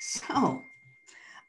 So, 0.00 0.62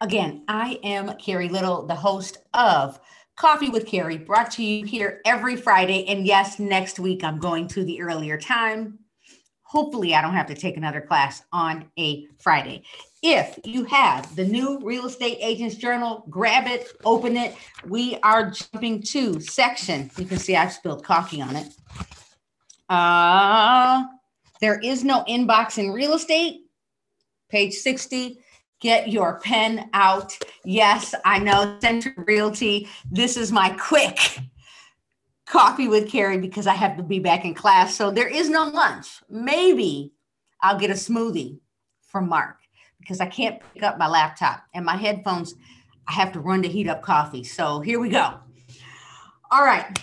again, 0.02 0.44
I 0.48 0.80
am 0.84 1.16
Carrie 1.18 1.50
Little, 1.50 1.86
the 1.86 1.96
host 1.96 2.38
of 2.54 3.00
Coffee 3.36 3.70
with 3.70 3.88
Carrie, 3.88 4.18
brought 4.18 4.52
to 4.52 4.64
you 4.64 4.86
here 4.86 5.22
every 5.26 5.56
Friday. 5.56 6.06
And 6.08 6.26
yes, 6.26 6.60
next 6.60 7.00
week 7.00 7.24
I'm 7.24 7.40
going 7.40 7.68
to 7.70 7.84
the 7.84 8.02
earlier 8.02 8.38
time. 8.38 9.00
Hopefully, 9.64 10.14
I 10.14 10.22
don't 10.22 10.36
have 10.36 10.46
to 10.48 10.56
take 10.56 10.78
another 10.78 11.02
class 11.02 11.42
on 11.52 11.86
a 11.98 12.28
Friday. 12.38 12.84
If 13.24 13.58
you 13.64 13.86
have 13.86 14.36
the 14.36 14.46
new 14.46 14.80
Real 14.84 15.08
Estate 15.08 15.40
Agents 15.42 15.76
Journal, 15.76 16.26
grab 16.30 16.68
it, 16.68 16.90
open 17.06 17.36
it. 17.38 17.56
We 17.88 18.20
are 18.22 18.52
jumping 18.52 19.02
to 19.02 19.40
section. 19.40 20.12
You 20.18 20.26
can 20.26 20.38
see 20.38 20.56
I've 20.56 20.74
spilled 20.74 21.04
coffee 21.04 21.42
on 21.42 21.56
it. 21.56 21.74
Uh, 22.88 24.04
there 24.62 24.80
is 24.80 25.04
no 25.04 25.24
inbox 25.24 25.80
in 25.80 25.92
real 25.92 26.14
estate. 26.14 26.63
Page 27.54 27.76
60 27.76 28.40
get 28.82 29.12
your 29.12 29.40
pen 29.42 29.92
out. 29.94 30.36
Yes, 30.66 31.14
I 31.24 31.38
know 31.38 31.78
Century 31.82 32.14
Realty. 32.18 32.90
This 33.12 33.38
is 33.38 33.52
my 33.52 33.70
quick 33.80 34.40
coffee 35.46 35.88
with 35.88 36.10
Carrie 36.10 36.40
because 36.40 36.66
I 36.66 36.74
have 36.74 36.98
to 36.98 37.04
be 37.04 37.20
back 37.20 37.46
in 37.46 37.54
class. 37.54 37.96
So 37.96 38.10
there 38.10 38.28
is 38.28 38.50
no 38.50 38.66
lunch. 38.70 39.22
Maybe 39.30 40.14
I'll 40.64 40.80
get 40.80 40.90
a 40.90 40.96
smoothie 40.96 41.60
from 42.02 42.28
Mark 42.28 42.58
because 43.00 43.22
I 43.22 43.28
can't 43.28 43.62
pick 43.76 43.84
up 43.84 44.00
my 44.00 44.08
laptop 44.08 44.64
and 44.74 44.84
my 44.84 44.98
headphones. 44.98 45.54
I 46.08 46.14
have 46.14 46.32
to 46.32 46.40
run 46.40 46.64
to 46.64 46.68
heat 46.68 46.90
up 46.90 47.04
coffee. 47.04 47.44
So 47.44 47.82
here 47.82 48.00
we 48.00 48.10
go. 48.10 48.34
All 49.52 49.64
right. 49.64 49.96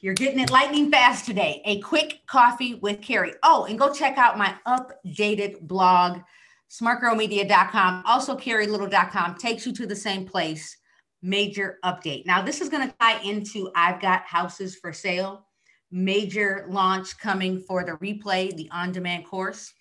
You're 0.00 0.14
getting 0.14 0.40
it 0.40 0.50
lightning 0.50 0.90
fast 0.90 1.26
today. 1.26 1.62
A 1.64 1.80
quick 1.80 2.22
coffee 2.26 2.74
with 2.74 3.00
Carrie. 3.00 3.34
Oh, 3.44 3.66
and 3.66 3.78
go 3.78 3.94
check 3.94 4.18
out 4.18 4.36
my 4.36 4.56
updated 4.66 5.60
blog 5.60 6.22
smartgirlmedia.com, 6.72 8.02
also 8.06 8.34
carrielittle.com 8.34 9.34
takes 9.34 9.66
you 9.66 9.72
to 9.74 9.86
the 9.86 9.96
same 9.96 10.26
place. 10.26 10.78
Major 11.20 11.78
update. 11.84 12.26
Now, 12.26 12.42
this 12.42 12.60
is 12.60 12.68
going 12.68 12.88
to 12.88 12.94
tie 12.98 13.20
into 13.22 13.70
I've 13.76 14.00
Got 14.00 14.22
Houses 14.22 14.76
for 14.76 14.92
Sale, 14.92 15.46
major 15.92 16.66
launch 16.68 17.16
coming 17.18 17.60
for 17.60 17.84
the 17.84 17.92
replay, 17.92 18.56
the 18.56 18.68
on 18.72 18.90
demand 18.90 19.26
course. 19.26 19.72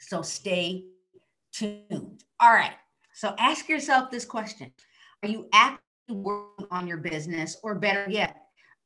So 0.00 0.22
stay 0.22 0.86
tuned. 1.52 2.24
All 2.40 2.52
right. 2.52 2.72
So 3.14 3.34
ask 3.38 3.68
yourself 3.68 4.10
this 4.10 4.24
question 4.24 4.72
Are 5.22 5.28
you 5.28 5.48
actively 5.52 5.82
working 6.08 6.66
on 6.70 6.88
your 6.88 6.96
business, 6.96 7.58
or 7.62 7.76
better 7.76 8.06
yet, 8.08 8.36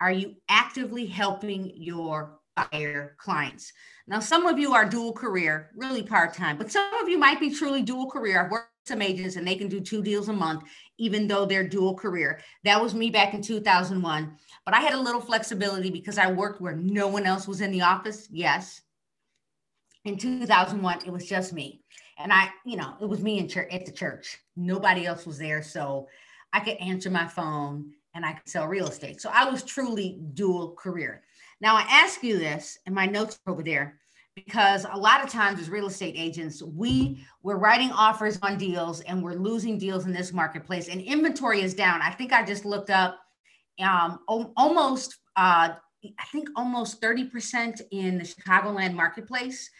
are 0.01 0.13
you 0.13 0.35
actively 0.49 1.07
helping 1.07 1.73
your 1.75 2.41
buyer 2.57 3.17
clients. 3.19 3.73
Now, 4.07 4.21
some 4.21 4.47
of 4.47 4.59
you 4.59 4.75
are 4.75 4.89
dual 4.89 5.13
career, 5.13 5.71
really 5.77 6.03
part 6.03 6.35
time, 6.35 6.59
but 6.59 6.71
some 6.71 6.93
of 6.95 7.09
you 7.09 7.19
might 7.19 7.41
be 7.41 7.55
truly 7.55 7.83
dual 7.83 8.11
career. 8.11 8.45
I've 8.45 8.51
worked 8.51 8.71
some 8.87 9.01
agents 9.01 9.37
and 9.37 9.47
they 9.47 9.55
can 9.55 9.69
do 9.69 9.81
two 9.81 10.03
deals 10.03 10.29
a 10.29 10.33
month, 10.33 10.65
even 10.99 11.27
though 11.27 11.47
they're 11.47 11.67
dual 11.67 11.95
career. 11.95 12.41
That 12.65 12.83
was 12.83 12.95
me 12.95 13.11
back 13.11 13.33
in 13.33 13.41
2001. 13.41 14.37
But 14.65 14.75
I 14.75 14.81
had 14.81 14.93
a 14.93 15.01
little 15.01 15.21
flexibility 15.21 15.91
because 15.91 16.19
I 16.19 16.31
worked 16.31 16.61
where 16.61 16.77
no 16.77 17.09
one 17.09 17.25
else 17.25 17.49
was 17.49 17.61
in 17.61 17.71
the 17.71 17.83
office. 17.83 18.29
Yes. 18.31 18.83
In 20.05 20.19
2001, 20.19 20.99
it 21.07 21.11
was 21.11 21.27
just 21.27 21.55
me. 21.55 21.81
And 22.19 22.33
I, 22.33 22.51
you 22.67 22.77
know, 22.77 22.95
it 23.01 23.09
was 23.09 23.23
me 23.23 23.39
in 23.39 23.49
church 23.49 23.73
at 23.73 23.87
the 23.87 23.93
church. 23.93 24.39
Nobody 24.55 25.07
else 25.07 25.27
was 25.27 25.39
there. 25.39 25.63
So 25.63 26.09
I 26.53 26.61
could 26.61 26.77
answer 26.77 27.11
my 27.11 27.27
phone 27.27 27.93
and 28.15 28.25
I 28.25 28.35
could 28.35 28.49
sell 28.49 28.69
real 28.69 28.89
estate. 28.89 29.21
So 29.21 29.31
I 29.33 29.49
was 29.51 29.63
truly 29.63 30.21
dual 30.35 30.75
career. 30.75 31.23
Now, 31.61 31.77
I 31.77 31.83
ask 31.89 32.23
you 32.23 32.39
this, 32.39 32.79
and 32.87 32.95
my 32.95 33.07
notes 33.07 33.39
are 33.47 33.53
over 33.53 33.63
there, 33.63 33.99
because 34.35 34.85
a 34.91 34.99
lot 34.99 35.23
of 35.23 35.31
times 35.31 35.61
as 35.61 35.71
real 35.71 35.87
estate 35.87 36.15
agents, 36.17 36.63
we 36.63 37.25
we're 37.43 37.57
writing 37.57 37.93
offers 37.93 38.39
on 38.43 38.59
deals 38.59 39.01
and 39.03 39.23
we're 39.23 39.35
losing 39.35 39.79
deals 39.79 40.07
in 40.07 40.13
this 40.13 40.33
marketplace, 40.33 40.89
and 40.89 41.01
inventory 41.01 41.63
is 41.63 41.75
down. 41.75 42.03
I 42.03 42.11
think 42.11 42.33
I 42.33 42.45
just 42.45 42.65
looked 42.65 42.91
up 42.91 43.19
um, 43.81 44.21
almost, 44.27 45.17
uh, 45.37 45.71
I 46.05 46.25
think 46.33 46.49
almost 46.57 47.01
30% 47.01 47.81
in 47.91 48.19
the 48.19 48.25
Chicagoland 48.25 48.95
marketplace. 48.95 49.71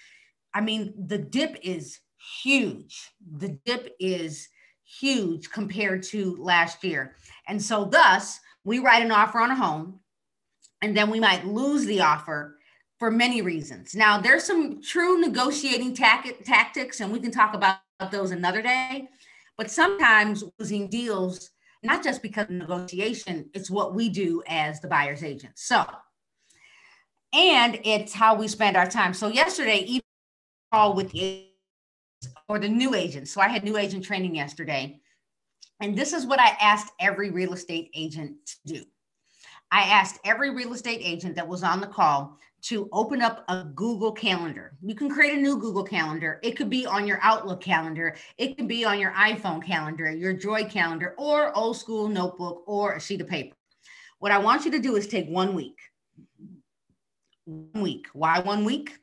I 0.53 0.61
mean, 0.61 0.95
the 1.07 1.19
dip 1.19 1.57
is 1.63 2.01
huge. 2.43 3.13
The 3.39 3.59
dip 3.65 3.95
is 4.01 4.49
huge 4.85 5.51
compared 5.51 6.03
to 6.05 6.37
last 6.37 6.85
year. 6.85 7.17
And 7.49 7.61
so, 7.61 7.85
thus, 7.85 8.41
we 8.65 8.79
write 8.79 9.03
an 9.03 9.13
offer 9.13 9.41
on 9.41 9.51
a 9.51 9.57
home 9.57 10.01
and 10.85 10.95
then 10.95 11.09
we 11.09 11.19
might 11.19 11.47
lose 11.47 11.87
the 11.87 12.03
offer 12.03 12.59
for 12.99 13.11
many 13.11 13.41
reasons. 13.41 13.95
Now, 13.95 14.21
there's 14.21 14.45
some 14.45 14.83
true 14.83 15.19
negotiating 15.19 15.95
tactics, 15.95 17.01
and 17.01 17.11
we 17.11 17.21
can 17.21 17.31
talk 17.31 17.55
about 17.55 17.79
those 18.11 18.33
another 18.33 18.61
day. 18.61 19.09
But 19.57 19.71
sometimes 19.71 20.45
losing 20.59 20.89
deals, 20.89 21.51
not 21.83 22.05
just 22.05 22.21
because 22.21 22.45
of 22.45 22.51
negotiation, 22.51 23.49
it's 23.55 23.71
what 23.71 23.95
we 23.95 24.11
do 24.11 24.43
as 24.47 24.81
the 24.81 24.89
buyer's 24.89 25.25
agent. 25.25 25.55
So, 25.57 25.87
and 27.33 27.81
it's 27.83 28.13
how 28.13 28.35
we 28.35 28.47
spend 28.47 28.77
our 28.77 28.89
time. 28.89 29.15
So, 29.15 29.29
yesterday, 29.29 29.79
even 29.87 30.03
call 30.71 30.93
with 30.93 31.13
the 31.13 31.47
or 32.47 32.59
the 32.59 32.69
new 32.69 32.95
agents. 32.95 33.31
So, 33.31 33.41
I 33.41 33.49
had 33.49 33.65
new 33.65 33.79
agent 33.79 34.05
training 34.05 34.35
yesterday. 34.35 35.01
And 35.81 35.97
this 35.97 36.13
is 36.13 36.27
what 36.27 36.41
I 36.41 36.57
asked 36.61 36.93
every 37.01 37.31
real 37.31 37.55
estate 37.55 37.91
agent 37.95 38.37
to 38.47 38.75
do. 38.75 38.85
I 39.75 39.89
asked 39.89 40.21
every 40.25 40.51
real 40.51 40.73
estate 40.73 41.01
agent 41.03 41.35
that 41.35 41.49
was 41.49 41.65
on 41.65 41.81
the 41.81 41.89
call 41.89 42.39
to 42.63 42.89
open 42.93 43.21
up 43.21 43.45
a 43.49 43.65
Google 43.75 44.13
Calendar. 44.13 44.77
You 44.81 44.95
can 44.95 45.11
create 45.11 45.37
a 45.37 45.41
new 45.41 45.59
Google 45.59 45.83
Calendar. 45.83 46.39
It 46.45 46.53
could 46.53 46.71
be 46.71 46.87
on 46.87 47.09
your 47.09 47.19
Outlook 47.23 47.61
calendar, 47.61 48.15
it 48.39 48.57
could 48.57 48.69
be 48.69 48.85
on 48.85 49.01
your 49.01 49.11
iPhone 49.11 49.61
calendar, 49.61 50.09
your 50.13 50.33
Joy 50.33 50.67
calendar, 50.67 51.17
or 51.19 51.53
old 51.57 51.77
school 51.77 52.07
notebook 52.07 52.63
or 52.69 52.93
a 52.93 53.01
sheet 53.01 53.21
of 53.21 53.27
paper. 53.27 53.57
What 54.21 54.31
I 54.31 54.39
want 54.39 54.65
you 54.65 54.71
to 54.71 54.79
do 54.79 54.95
is 54.95 55.09
take 55.09 55.27
one 55.27 55.55
week. 55.55 55.81
One 57.45 57.83
week. 57.83 58.07
Why 58.13 58.39
one 58.39 58.65
week? 58.65 58.97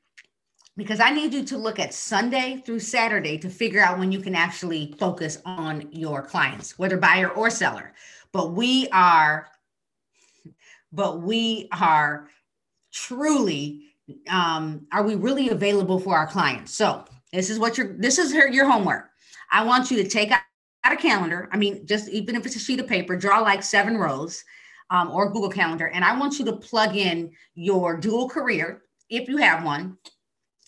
Because 0.78 1.02
I 1.02 1.12
need 1.12 1.34
you 1.34 1.44
to 1.48 1.58
look 1.58 1.80
at 1.80 1.94
Sunday 1.94 2.64
through 2.66 2.80
Saturday 2.80 3.38
to 3.40 3.50
figure 3.50 3.82
out 3.82 4.00
when 4.00 4.14
you 4.14 4.22
can 4.22 4.36
actually 4.36 4.96
focus 4.98 5.38
on 5.44 5.90
your 5.92 6.22
clients, 6.22 6.80
whether 6.80 6.96
buyer 6.96 7.30
or 7.30 7.50
seller. 7.50 7.92
But 8.32 8.54
we 8.54 8.88
are 8.94 9.51
but 10.92 11.22
we 11.22 11.70
are 11.72 12.28
truly 12.92 13.84
um, 14.30 14.88
are 14.92 15.04
we 15.04 15.16
really 15.16 15.50
available 15.50 16.00
for 16.00 16.18
our 16.18 16.28
clients? 16.28 16.74
So 16.74 17.06
this 17.32 17.50
is 17.50 17.60
what 17.60 17.78
your 17.78 17.94
this 17.98 18.18
is 18.18 18.34
her, 18.34 18.48
your 18.48 18.70
homework. 18.70 19.10
I 19.52 19.64
want 19.64 19.92
you 19.92 20.02
to 20.04 20.10
take 20.10 20.32
out 20.32 20.42
a 20.84 20.96
calendar. 20.96 21.50
I 21.52 21.58
mean 21.58 21.86
just 21.86 22.10
even 22.10 22.36
if 22.36 22.46
it's 22.46 22.56
a 22.56 22.60
sheet 22.60 22.80
of 22.80 22.88
paper 22.88 23.16
draw 23.16 23.40
like 23.40 23.64
seven 23.64 23.98
rows 23.98 24.44
um, 24.90 25.12
or 25.12 25.32
google 25.32 25.50
calendar. 25.50 25.88
And 25.88 26.04
i 26.04 26.18
want 26.18 26.40
you 26.40 26.46
to 26.46 26.54
plug 26.54 26.96
in 26.96 27.32
your 27.56 27.98
dual 27.98 28.28
career 28.28 28.84
if 29.10 29.30
you 29.30 29.38
have 29.38 29.64
one. 29.64 29.98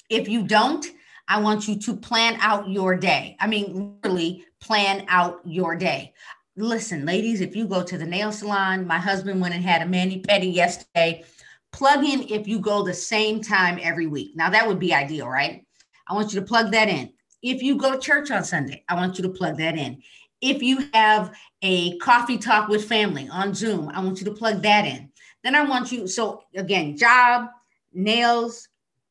If 0.09 0.28
you 0.28 0.44
don't 0.44 0.85
i 1.28 1.39
want 1.39 1.67
you 1.67 1.78
to 1.79 1.95
plan 1.95 2.38
out 2.39 2.69
your 2.69 2.95
day. 2.95 3.35
I 3.39 3.47
mean 3.47 4.00
literally 4.01 4.45
plan 4.62 5.06
out 5.09 5.41
your 5.44 5.75
day 5.75 6.13
listen, 6.56 7.06
ladies, 7.06 7.41
if 7.41 7.56
you 7.56 7.68
go 7.68 7.84
to 7.84 7.97
the 7.97 8.06
nail 8.06 8.31
salon, 8.31 8.86
my 8.86 8.97
husband 8.97 9.41
went 9.41 9.56
and 9.56 9.64
had 9.64 9.81
a 9.81 9.86
mani 9.86 10.22
pedi 10.22 10.53
yesterday. 10.53 11.24
Plug 11.72 12.03
in 12.03 12.24
if 12.30 12.47
you 12.47 12.59
go 12.59 12.84
the 12.84 12.94
same 12.94 13.41
time 13.41 13.80
every 13.81 14.06
week. 14.06 14.36
Now 14.36 14.50
that 14.52 14.68
would 14.68 14.80
be 14.80 14.94
ideal, 14.94 15.28
right? 15.28 15.66
I 16.08 16.13
want 16.13 16.34
you 16.34 16.40
to 16.40 16.46
plug 16.46 16.72
that 16.72 16.90
in. 16.90 17.12
If 17.42 17.63
you 17.63 17.78
go 17.78 17.92
to 17.92 18.00
church 18.00 18.30
on 18.30 18.44
Sunday, 18.44 18.84
I 18.88 18.96
want 18.96 19.18
you 19.18 19.24
to 19.24 19.30
plug 19.30 19.58
that 19.58 19.78
in. 19.78 20.02
If 20.42 20.62
you 20.62 20.88
have 20.94 21.34
a 21.62 21.97
coffee 21.97 22.38
talk 22.38 22.68
with 22.68 22.86
family 22.86 23.28
on 23.31 23.56
Zoom, 23.56 23.90
I 23.90 24.03
want 24.03 24.19
you 24.19 24.25
to 24.25 24.34
plug 24.34 24.62
that 24.62 24.86
in. 24.86 25.09
Then 25.44 25.56
I 25.56 25.63
want 25.63 25.92
you, 25.92 26.08
so 26.08 26.44
again, 26.56 26.96
job, 26.96 27.47
nails, 27.94 28.68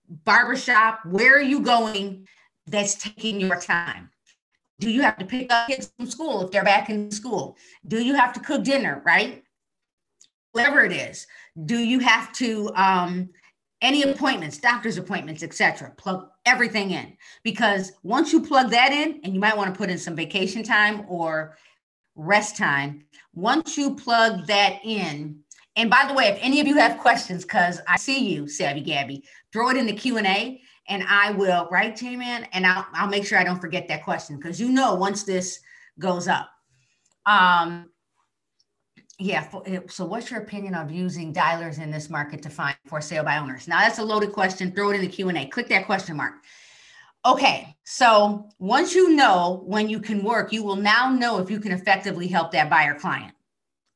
barbershop, 0.08 1.00
where 1.04 1.36
are 1.36 1.42
you 1.42 1.60
going 1.60 2.28
that's 2.66 2.94
taking 2.94 3.40
your 3.40 3.60
time? 3.60 4.11
Do 4.82 4.90
you 4.90 5.02
have 5.02 5.16
to 5.18 5.24
pick 5.24 5.52
up 5.52 5.68
kids 5.68 5.92
from 5.96 6.10
school 6.10 6.44
if 6.44 6.50
they're 6.50 6.64
back 6.64 6.90
in 6.90 7.08
school? 7.12 7.56
Do 7.86 8.02
you 8.02 8.16
have 8.16 8.32
to 8.32 8.40
cook 8.40 8.64
dinner, 8.64 9.00
right? 9.06 9.44
Whatever 10.50 10.84
it 10.84 10.90
is. 10.90 11.28
Do 11.66 11.78
you 11.78 12.00
have 12.00 12.32
to 12.32 12.68
um, 12.74 13.30
any 13.80 14.02
appointments, 14.02 14.58
doctor's 14.58 14.98
appointments, 14.98 15.44
etc. 15.44 15.92
Plug 15.96 16.28
everything 16.46 16.90
in 16.90 17.16
because 17.44 17.92
once 18.02 18.32
you 18.32 18.40
plug 18.40 18.72
that 18.72 18.90
in, 18.90 19.20
and 19.22 19.32
you 19.32 19.38
might 19.38 19.56
want 19.56 19.72
to 19.72 19.78
put 19.78 19.88
in 19.88 19.98
some 19.98 20.16
vacation 20.16 20.64
time 20.64 21.04
or 21.08 21.56
rest 22.16 22.56
time. 22.56 23.04
Once 23.34 23.78
you 23.78 23.94
plug 23.94 24.48
that 24.48 24.80
in, 24.84 25.38
and 25.76 25.90
by 25.90 26.04
the 26.08 26.14
way, 26.14 26.26
if 26.26 26.38
any 26.40 26.60
of 26.60 26.66
you 26.66 26.76
have 26.76 26.98
questions, 26.98 27.44
because 27.44 27.80
I 27.86 27.98
see 27.98 28.28
you, 28.28 28.48
Savvy 28.48 28.80
Gabby, 28.80 29.22
throw 29.52 29.70
it 29.70 29.76
in 29.76 29.86
the 29.86 29.92
Q 29.92 30.18
and 30.18 30.26
A, 30.26 30.60
and 30.88 31.04
I 31.08 31.32
will, 31.32 31.68
right, 31.70 31.94
J-Man? 31.94 32.48
And 32.52 32.66
I'll, 32.66 32.86
I'll 32.92 33.08
make 33.08 33.24
sure 33.24 33.38
I 33.38 33.44
don't 33.44 33.60
forget 33.60 33.88
that 33.88 34.04
question 34.04 34.36
because 34.36 34.60
you 34.60 34.70
know 34.70 34.94
once 34.94 35.22
this 35.22 35.60
goes 35.98 36.28
up. 36.28 36.50
Um, 37.26 37.90
yeah, 39.18 39.48
so 39.88 40.04
what's 40.04 40.30
your 40.30 40.40
opinion 40.40 40.74
of 40.74 40.90
using 40.90 41.32
dialers 41.32 41.80
in 41.80 41.90
this 41.90 42.10
market 42.10 42.42
to 42.42 42.50
find 42.50 42.76
for 42.86 43.00
sale 43.00 43.22
by 43.22 43.38
owners? 43.38 43.68
Now 43.68 43.80
that's 43.80 43.98
a 43.98 44.04
loaded 44.04 44.32
question. 44.32 44.72
Throw 44.72 44.90
it 44.90 44.96
in 44.96 45.00
the 45.02 45.08
Q&A. 45.08 45.46
Click 45.46 45.68
that 45.68 45.86
question 45.86 46.16
mark. 46.16 46.34
Okay, 47.24 47.76
so 47.84 48.48
once 48.58 48.96
you 48.96 49.10
know 49.10 49.62
when 49.64 49.88
you 49.88 50.00
can 50.00 50.24
work, 50.24 50.52
you 50.52 50.64
will 50.64 50.76
now 50.76 51.08
know 51.08 51.38
if 51.38 51.50
you 51.50 51.60
can 51.60 51.70
effectively 51.70 52.26
help 52.26 52.50
that 52.50 52.68
buyer 52.68 52.94
client 52.94 53.32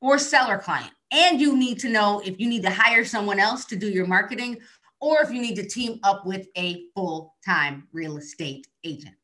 or 0.01 0.17
seller 0.17 0.59
client. 0.59 0.93
And 1.11 1.41
you 1.41 1.57
need 1.57 1.81
to 1.81 1.89
know 1.89 2.21
if 2.25 2.39
you 2.39 2.49
need 2.49 2.63
to 2.63 2.71
hire 2.71 3.05
someone 3.05 3.41
else 3.41 3.65
to 3.67 3.77
do 3.77 3.89
your 3.89 4.07
marketing 4.07 4.59
or 5.01 5.23
if 5.23 5.31
you 5.31 5.41
need 5.41 5.57
to 5.57 5.67
team 5.67 5.99
up 6.03 6.27
with 6.27 6.47
a 6.57 6.85
full 6.95 7.35
time 7.45 7.89
real 7.93 8.17
estate 8.17 8.67
agent. 8.85 9.15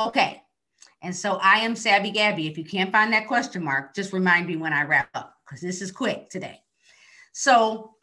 Okay, 0.00 0.42
and 1.02 1.14
so 1.14 1.38
I 1.42 1.58
am 1.58 1.76
Savvy 1.76 2.10
Gabby. 2.10 2.46
If 2.46 2.56
you 2.56 2.64
can't 2.64 2.92
find 2.92 3.12
that 3.12 3.26
question 3.26 3.62
mark, 3.62 3.94
just 3.94 4.12
remind 4.12 4.46
me 4.46 4.56
when 4.56 4.72
I 4.72 4.82
wrap 4.82 5.08
up 5.14 5.34
because 5.44 5.60
this 5.60 5.82
is 5.82 5.90
quick 5.90 6.30
today. 6.30 6.60
So 7.32 7.94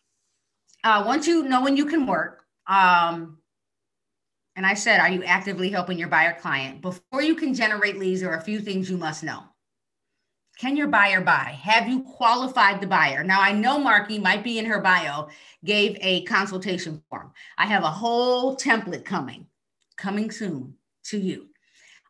uh, 0.84 1.04
once 1.06 1.28
you 1.28 1.44
know 1.44 1.64
when 1.64 1.78
you 1.78 1.86
can 1.86 2.06
work, 2.06 2.44
um, 2.68 3.38
and 4.56 4.66
I 4.66 4.74
said, 4.74 5.00
are 5.00 5.10
you 5.10 5.24
actively 5.24 5.70
helping 5.70 5.98
your 5.98 6.10
buyer 6.10 6.38
client? 6.40 6.82
Before 6.82 7.22
you 7.22 7.36
can 7.36 7.54
generate 7.54 7.98
leads, 7.98 8.22
there 8.22 8.32
are 8.32 8.38
a 8.38 8.42
few 8.42 8.60
things 8.60 8.90
you 8.90 8.98
must 8.98 9.24
know. 9.24 9.44
Can 10.60 10.76
your 10.76 10.88
buyer 10.88 11.22
buy? 11.22 11.58
Have 11.62 11.88
you 11.88 12.02
qualified 12.02 12.82
the 12.82 12.88
buyer? 12.88 13.24
Now, 13.24 13.40
I 13.40 13.54
know 13.54 13.80
Marky 13.80 14.20
might 14.20 14.44
be 14.44 14.60
in 14.60 14.66
her 14.66 14.82
bio, 14.82 15.30
gave 15.64 15.98
a 16.02 16.24
consultation 16.26 17.02
form. 17.10 17.32
I 17.58 17.66
have 17.66 17.84
a 17.84 17.90
whole 17.90 18.58
template 18.58 19.06
coming, 19.06 19.48
coming 19.96 20.30
soon 20.30 20.74
to 21.06 21.18
you. 21.18 21.48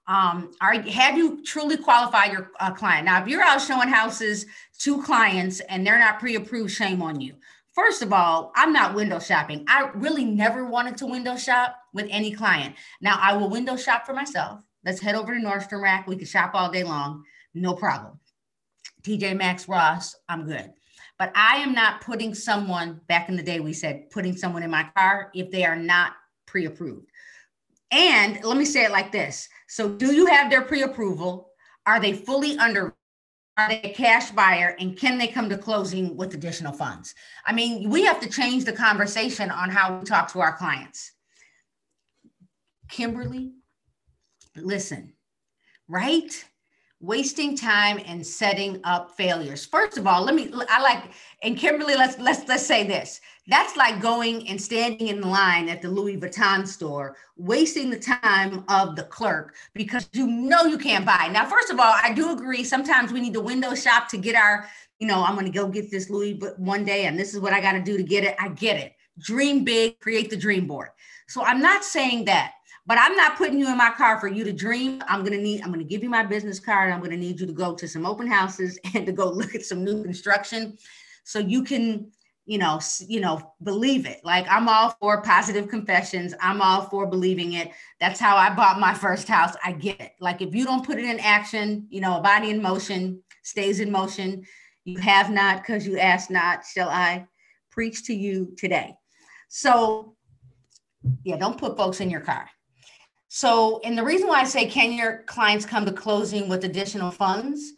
Um, 0.08 0.50
are 0.62 0.74
have 0.82 1.16
you 1.16 1.44
truly 1.44 1.78
qualified 1.78 2.32
your 2.32 2.50
uh, 2.60 2.72
client? 2.72 3.06
Now, 3.06 3.22
if 3.22 3.28
you're 3.28 3.44
out 3.44 3.62
showing 3.62 3.88
houses 3.88 4.48
to 4.80 5.00
clients 5.04 5.60
and 5.60 5.86
they're 5.86 6.00
not 6.00 6.18
pre-approved, 6.20 6.72
shame 6.72 7.04
on 7.04 7.22
you. 7.22 7.36
First 7.76 8.02
of 8.02 8.12
all, 8.12 8.52
I'm 8.56 8.74
not 8.74 8.96
window 8.96 9.20
shopping. 9.20 9.64
I 9.68 9.92
really 9.94 10.26
never 10.26 10.66
wanted 10.66 10.98
to 10.98 11.06
window 11.06 11.38
shop 11.38 11.76
with 11.94 12.08
any 12.10 12.32
client. 12.32 12.74
Now, 13.00 13.20
I 13.22 13.38
will 13.38 13.52
window 13.52 13.76
shop 13.76 14.08
for 14.08 14.14
myself. 14.14 14.62
Let's 14.84 15.00
head 15.00 15.14
over 15.14 15.36
to 15.36 15.40
Nordstrom 15.40 15.84
Rack. 15.84 16.08
We 16.08 16.16
can 16.16 16.26
shop 16.26 16.56
all 16.56 16.72
day 16.72 16.84
long, 16.84 17.26
no 17.54 17.76
problem. 17.76 18.20
TJ 19.10 19.36
Maxx 19.38 19.68
Ross, 19.68 20.16
I'm 20.28 20.46
good. 20.46 20.72
But 21.18 21.32
I 21.36 21.58
am 21.58 21.74
not 21.74 22.02
putting 22.02 22.36
someone, 22.36 23.02
back 23.08 23.28
in 23.28 23.36
the 23.36 23.44
day, 23.44 23.60
we 23.60 23.74
said 23.74 24.10
putting 24.12 24.38
someone 24.38 24.62
in 24.62 24.70
my 24.70 24.88
car 24.96 25.32
if 25.34 25.50
they 25.50 25.66
are 25.66 25.76
not 25.76 26.14
pre 26.46 26.66
approved. 26.66 27.10
And 27.92 28.40
let 28.44 28.56
me 28.56 28.66
say 28.66 28.86
it 28.86 28.92
like 28.92 29.12
this 29.12 29.50
So, 29.68 29.90
do 29.90 30.14
you 30.14 30.28
have 30.28 30.52
their 30.52 30.62
pre 30.62 30.84
approval? 30.84 31.50
Are 31.88 32.00
they 32.00 32.14
fully 32.14 32.58
under? 32.60 32.96
Are 33.58 33.68
they 33.68 33.82
a 33.82 33.94
cash 33.94 34.30
buyer? 34.32 34.76
And 34.80 34.98
can 34.98 35.18
they 35.18 35.28
come 35.28 35.50
to 35.50 35.58
closing 35.58 36.16
with 36.16 36.36
additional 36.36 36.72
funds? 36.72 37.16
I 37.46 37.52
mean, 37.52 37.90
we 37.90 38.06
have 38.06 38.22
to 38.22 38.30
change 38.30 38.64
the 38.64 38.74
conversation 38.74 39.50
on 39.50 39.70
how 39.70 39.98
we 39.98 40.06
talk 40.06 40.32
to 40.34 40.40
our 40.40 40.56
clients. 40.56 41.12
Kimberly, 42.88 43.54
listen, 44.56 45.14
right? 45.88 46.46
Wasting 47.02 47.56
time 47.56 48.00
and 48.06 48.26
setting 48.26 48.80
up 48.84 49.16
failures. 49.16 49.66
First 49.66 49.98
of 49.98 50.06
all, 50.06 50.24
let 50.24 50.36
me 50.36 50.52
I 50.70 50.82
like 50.82 51.12
and 51.44 51.58
Kimberly 51.58 51.96
let's 51.96 52.20
let's 52.20 52.48
let's 52.48 52.66
say 52.66 52.86
this. 52.86 53.22
That's 53.48 53.76
like 53.78 54.02
going 54.02 54.48
and 54.48 54.62
standing 54.62 55.08
in 55.08 55.22
line 55.22 55.70
at 55.70 55.82
the 55.82 55.90
Louis 55.90 56.18
Vuitton 56.18 56.68
store, 56.68 57.16
wasting 57.36 57.90
the 57.90 58.00
time 58.00 58.64
of 58.68 58.96
the 58.96 59.04
clerk 59.04 59.56
because 59.74 60.08
you 60.14 60.28
know 60.28 60.66
you 60.66 60.78
can't 60.78 61.06
buy. 61.06 61.30
Now, 61.32 61.46
first 61.48 61.72
of 61.72 61.80
all, 61.80 61.96
I 62.04 62.14
do 62.14 62.32
agree 62.32 62.64
sometimes 62.64 63.12
we 63.12 63.22
need 63.22 63.34
to 63.34 63.42
window 63.42 63.74
shop 63.74 64.08
to 64.10 64.18
get 64.18 64.36
our, 64.36 64.68
you 65.00 65.08
know, 65.08 65.24
I'm 65.24 65.34
going 65.34 65.48
to 65.48 65.52
go 65.52 65.68
get 65.68 65.90
this 65.90 66.10
Louis 66.12 66.34
but 66.34 66.60
one 66.60 66.84
day 66.84 67.06
and 67.06 67.18
this 67.18 67.34
is 67.34 67.40
what 67.40 67.54
I 67.54 67.62
got 67.62 67.72
to 67.72 67.82
do 67.82 67.98
to 67.98 68.04
get 68.04 68.24
it. 68.24 68.36
I 68.40 68.50
get 68.50 68.78
it. 68.78 68.94
Dream 69.18 69.64
big, 69.64 70.00
create 70.00 70.30
the 70.30 70.38
dream 70.38 70.68
board. 70.68 70.90
So 71.28 71.44
I'm 71.44 71.62
not 71.62 71.84
saying 71.84 72.26
that 72.26 72.54
but 72.90 72.98
I'm 72.98 73.16
not 73.16 73.38
putting 73.38 73.60
you 73.60 73.70
in 73.70 73.78
my 73.78 73.92
car 73.92 74.20
for 74.20 74.28
you 74.28 74.44
to 74.44 74.52
dream. 74.52 75.04
I'm 75.08 75.24
gonna 75.24 75.38
need, 75.38 75.62
I'm 75.62 75.70
gonna 75.72 75.84
give 75.84 76.02
you 76.02 76.10
my 76.10 76.24
business 76.24 76.60
card. 76.60 76.92
I'm 76.92 77.02
gonna 77.02 77.18
need 77.18 77.40
you 77.40 77.46
to 77.46 77.54
go 77.54 77.76
to 77.76 77.88
some 77.88 78.04
open 78.04 78.26
houses 78.26 78.80
and 78.96 79.06
to 79.06 79.12
go 79.12 79.30
look 79.30 79.54
at 79.54 79.64
some 79.64 79.84
new 79.84 80.02
construction 80.02 80.76
so 81.24 81.38
you 81.38 81.64
can, 81.64 82.12
you 82.48 82.58
know, 82.58 82.80
you 83.08 83.20
know, 83.20 83.54
believe 83.62 84.08
it. 84.08 84.22
Like 84.24 84.48
I'm 84.50 84.68
all 84.68 84.96
for 85.00 85.22
positive 85.22 85.68
confessions. 85.68 86.34
I'm 86.42 86.64
all 86.64 86.82
for 86.82 87.06
believing 87.06 87.54
it. 87.54 87.70
That's 88.00 88.20
how 88.20 88.36
I 88.36 88.56
bought 88.56 88.80
my 88.80 88.96
first 88.96 89.28
house. 89.28 89.56
I 89.64 89.74
get 89.74 90.02
it. 90.02 90.14
Like 90.20 90.42
if 90.42 90.56
you 90.56 90.66
don't 90.66 90.84
put 90.84 90.98
it 90.98 91.06
in 91.06 91.20
action, 91.20 91.86
you 91.92 92.02
know, 92.02 92.18
a 92.18 92.22
body 92.22 92.50
in 92.50 92.60
motion 92.60 93.22
stays 93.44 93.82
in 93.82 93.92
motion. 93.92 94.44
You 94.86 94.98
have 94.98 95.30
not 95.30 95.58
because 95.58 95.86
you 95.86 96.00
ask 96.00 96.32
not. 96.32 96.66
Shall 96.66 96.90
I 96.90 97.28
preach 97.70 98.06
to 98.06 98.16
you 98.16 98.56
today? 98.58 98.96
So 99.48 100.16
yeah, 101.24 101.38
don't 101.38 101.60
put 101.60 101.78
folks 101.78 102.02
in 102.02 102.10
your 102.10 102.22
car. 102.22 102.50
So, 103.30 103.80
and 103.84 103.96
the 103.96 104.04
reason 104.04 104.28
why 104.28 104.42
I 104.42 104.44
say 104.44 104.66
can 104.66 104.92
your 104.92 105.20
clients 105.28 105.64
come 105.64 105.86
to 105.86 105.92
closing 105.92 106.50
with 106.50 106.66
additional 106.66 107.12
funds? 107.12 107.74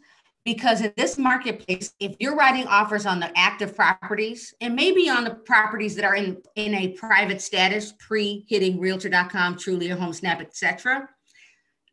Because 0.46 0.80
in 0.80 0.92
this 0.96 1.18
marketplace, 1.18 1.92
if 2.00 2.16
you're 2.18 2.34
writing 2.34 2.66
offers 2.66 3.04
on 3.04 3.20
the 3.20 3.30
active 3.38 3.76
properties 3.76 4.54
and 4.62 4.74
maybe 4.74 5.10
on 5.10 5.24
the 5.24 5.34
properties 5.34 5.94
that 5.94 6.06
are 6.06 6.16
in, 6.16 6.38
in 6.56 6.74
a 6.74 6.88
private 6.94 7.40
status, 7.40 7.92
pre-hitting 8.00 8.80
realtor.com, 8.80 9.56
Trulia, 9.56 9.96
HomeSnap, 9.96 10.40
etc., 10.40 11.06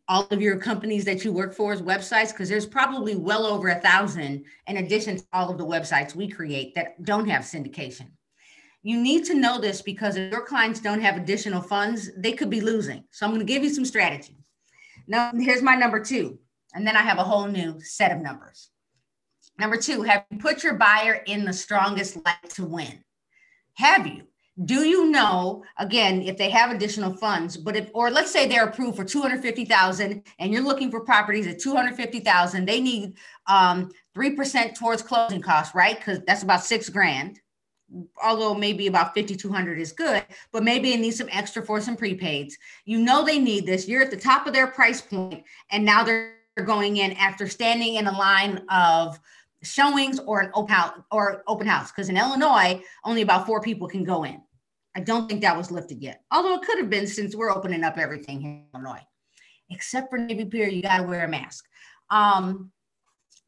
all 0.07 0.25
of 0.31 0.41
your 0.41 0.57
companies 0.57 1.05
that 1.05 1.23
you 1.23 1.31
work 1.33 1.53
for 1.53 1.73
as 1.73 1.81
websites, 1.81 2.31
because 2.31 2.49
there's 2.49 2.65
probably 2.65 3.15
well 3.15 3.45
over 3.45 3.67
a 3.67 3.79
thousand 3.81 4.45
in 4.67 4.77
addition 4.77 5.17
to 5.17 5.23
all 5.33 5.51
of 5.51 5.57
the 5.57 5.65
websites 5.65 6.15
we 6.15 6.27
create 6.29 6.73
that 6.73 7.03
don't 7.03 7.29
have 7.29 7.43
syndication. 7.43 8.07
You 8.81 8.99
need 8.99 9.25
to 9.25 9.33
know 9.33 9.59
this 9.59 9.81
because 9.81 10.15
if 10.15 10.31
your 10.31 10.45
clients 10.45 10.79
don't 10.79 11.01
have 11.01 11.17
additional 11.17 11.61
funds, 11.61 12.09
they 12.17 12.31
could 12.31 12.49
be 12.49 12.61
losing. 12.61 13.03
So 13.11 13.25
I'm 13.25 13.33
going 13.33 13.45
to 13.45 13.53
give 13.53 13.63
you 13.63 13.69
some 13.69 13.85
strategy. 13.85 14.37
Now, 15.07 15.31
here's 15.33 15.61
my 15.61 15.75
number 15.75 16.03
two. 16.03 16.39
And 16.73 16.85
then 16.87 16.95
I 16.95 17.01
have 17.01 17.17
a 17.17 17.23
whole 17.23 17.47
new 17.47 17.81
set 17.81 18.11
of 18.11 18.21
numbers. 18.21 18.69
Number 19.57 19.75
two, 19.75 20.03
have 20.03 20.23
you 20.31 20.37
put 20.37 20.63
your 20.63 20.75
buyer 20.75 21.23
in 21.25 21.43
the 21.43 21.51
strongest 21.51 22.15
light 22.23 22.49
to 22.51 22.63
win? 22.63 23.03
Have 23.73 24.07
you? 24.07 24.23
Do 24.63 24.87
you 24.87 25.09
know 25.09 25.63
again 25.77 26.21
if 26.21 26.37
they 26.37 26.49
have 26.49 26.71
additional 26.71 27.15
funds? 27.15 27.57
But 27.57 27.75
if, 27.75 27.89
or 27.93 28.11
let's 28.11 28.31
say 28.31 28.47
they're 28.47 28.67
approved 28.67 28.97
for 28.97 29.05
two 29.05 29.21
hundred 29.21 29.41
fifty 29.41 29.65
thousand, 29.65 30.23
and 30.37 30.53
you're 30.53 30.63
looking 30.63 30.91
for 30.91 30.99
properties 30.99 31.47
at 31.47 31.59
two 31.59 31.75
hundred 31.75 31.95
fifty 31.95 32.19
thousand, 32.19 32.65
they 32.65 32.79
need 32.79 33.17
um, 33.47 33.89
three 34.13 34.35
percent 34.35 34.75
towards 34.75 35.01
closing 35.01 35.41
costs, 35.41 35.73
right? 35.73 35.97
Because 35.97 36.19
that's 36.27 36.43
about 36.43 36.63
six 36.63 36.87
grand 36.89 37.39
although 38.23 38.53
maybe 38.53 38.87
about 38.87 39.15
5200 39.15 39.79
is 39.79 39.91
good 39.91 40.23
but 40.51 40.63
maybe 40.63 40.93
it 40.93 40.99
needs 40.99 41.17
some 41.17 41.29
extra 41.31 41.65
for 41.65 41.81
some 41.81 41.97
prepaids. 41.97 42.53
You 42.85 42.99
know 42.99 43.25
they 43.25 43.39
need 43.39 43.65
this. 43.65 43.87
You're 43.87 44.03
at 44.03 44.11
the 44.11 44.17
top 44.17 44.47
of 44.47 44.53
their 44.53 44.67
price 44.67 45.01
point 45.01 45.43
and 45.71 45.83
now 45.83 46.03
they're 46.03 46.33
going 46.65 46.97
in 46.97 47.13
after 47.13 47.47
standing 47.47 47.95
in 47.95 48.07
a 48.07 48.11
line 48.11 48.63
of 48.69 49.19
showings 49.63 50.19
or 50.19 50.41
an 50.41 50.51
open 50.53 50.73
house 50.73 50.99
or 51.11 51.43
open 51.47 51.67
house 51.67 51.91
because 51.91 52.09
in 52.09 52.17
illinois 52.17 52.81
only 53.03 53.21
about 53.21 53.45
four 53.45 53.61
people 53.61 53.87
can 53.87 54.03
go 54.03 54.23
in. 54.23 54.41
I 54.95 55.01
don't 55.01 55.27
think 55.27 55.41
that 55.41 55.57
was 55.57 55.71
lifted 55.71 56.01
yet 56.01 56.23
although 56.31 56.55
it 56.55 56.61
could 56.61 56.77
have 56.77 56.89
been 56.89 57.07
since 57.07 57.35
we're 57.35 57.51
opening 57.51 57.83
up 57.83 57.97
everything 57.97 58.41
here 58.41 58.51
in 58.51 58.65
illinois. 58.73 59.01
Except 59.71 60.09
for 60.09 60.17
navy 60.17 60.45
pier 60.45 60.67
you 60.67 60.81
got 60.81 60.97
to 60.97 61.03
wear 61.03 61.25
a 61.25 61.27
mask. 61.27 61.65
Um, 62.09 62.71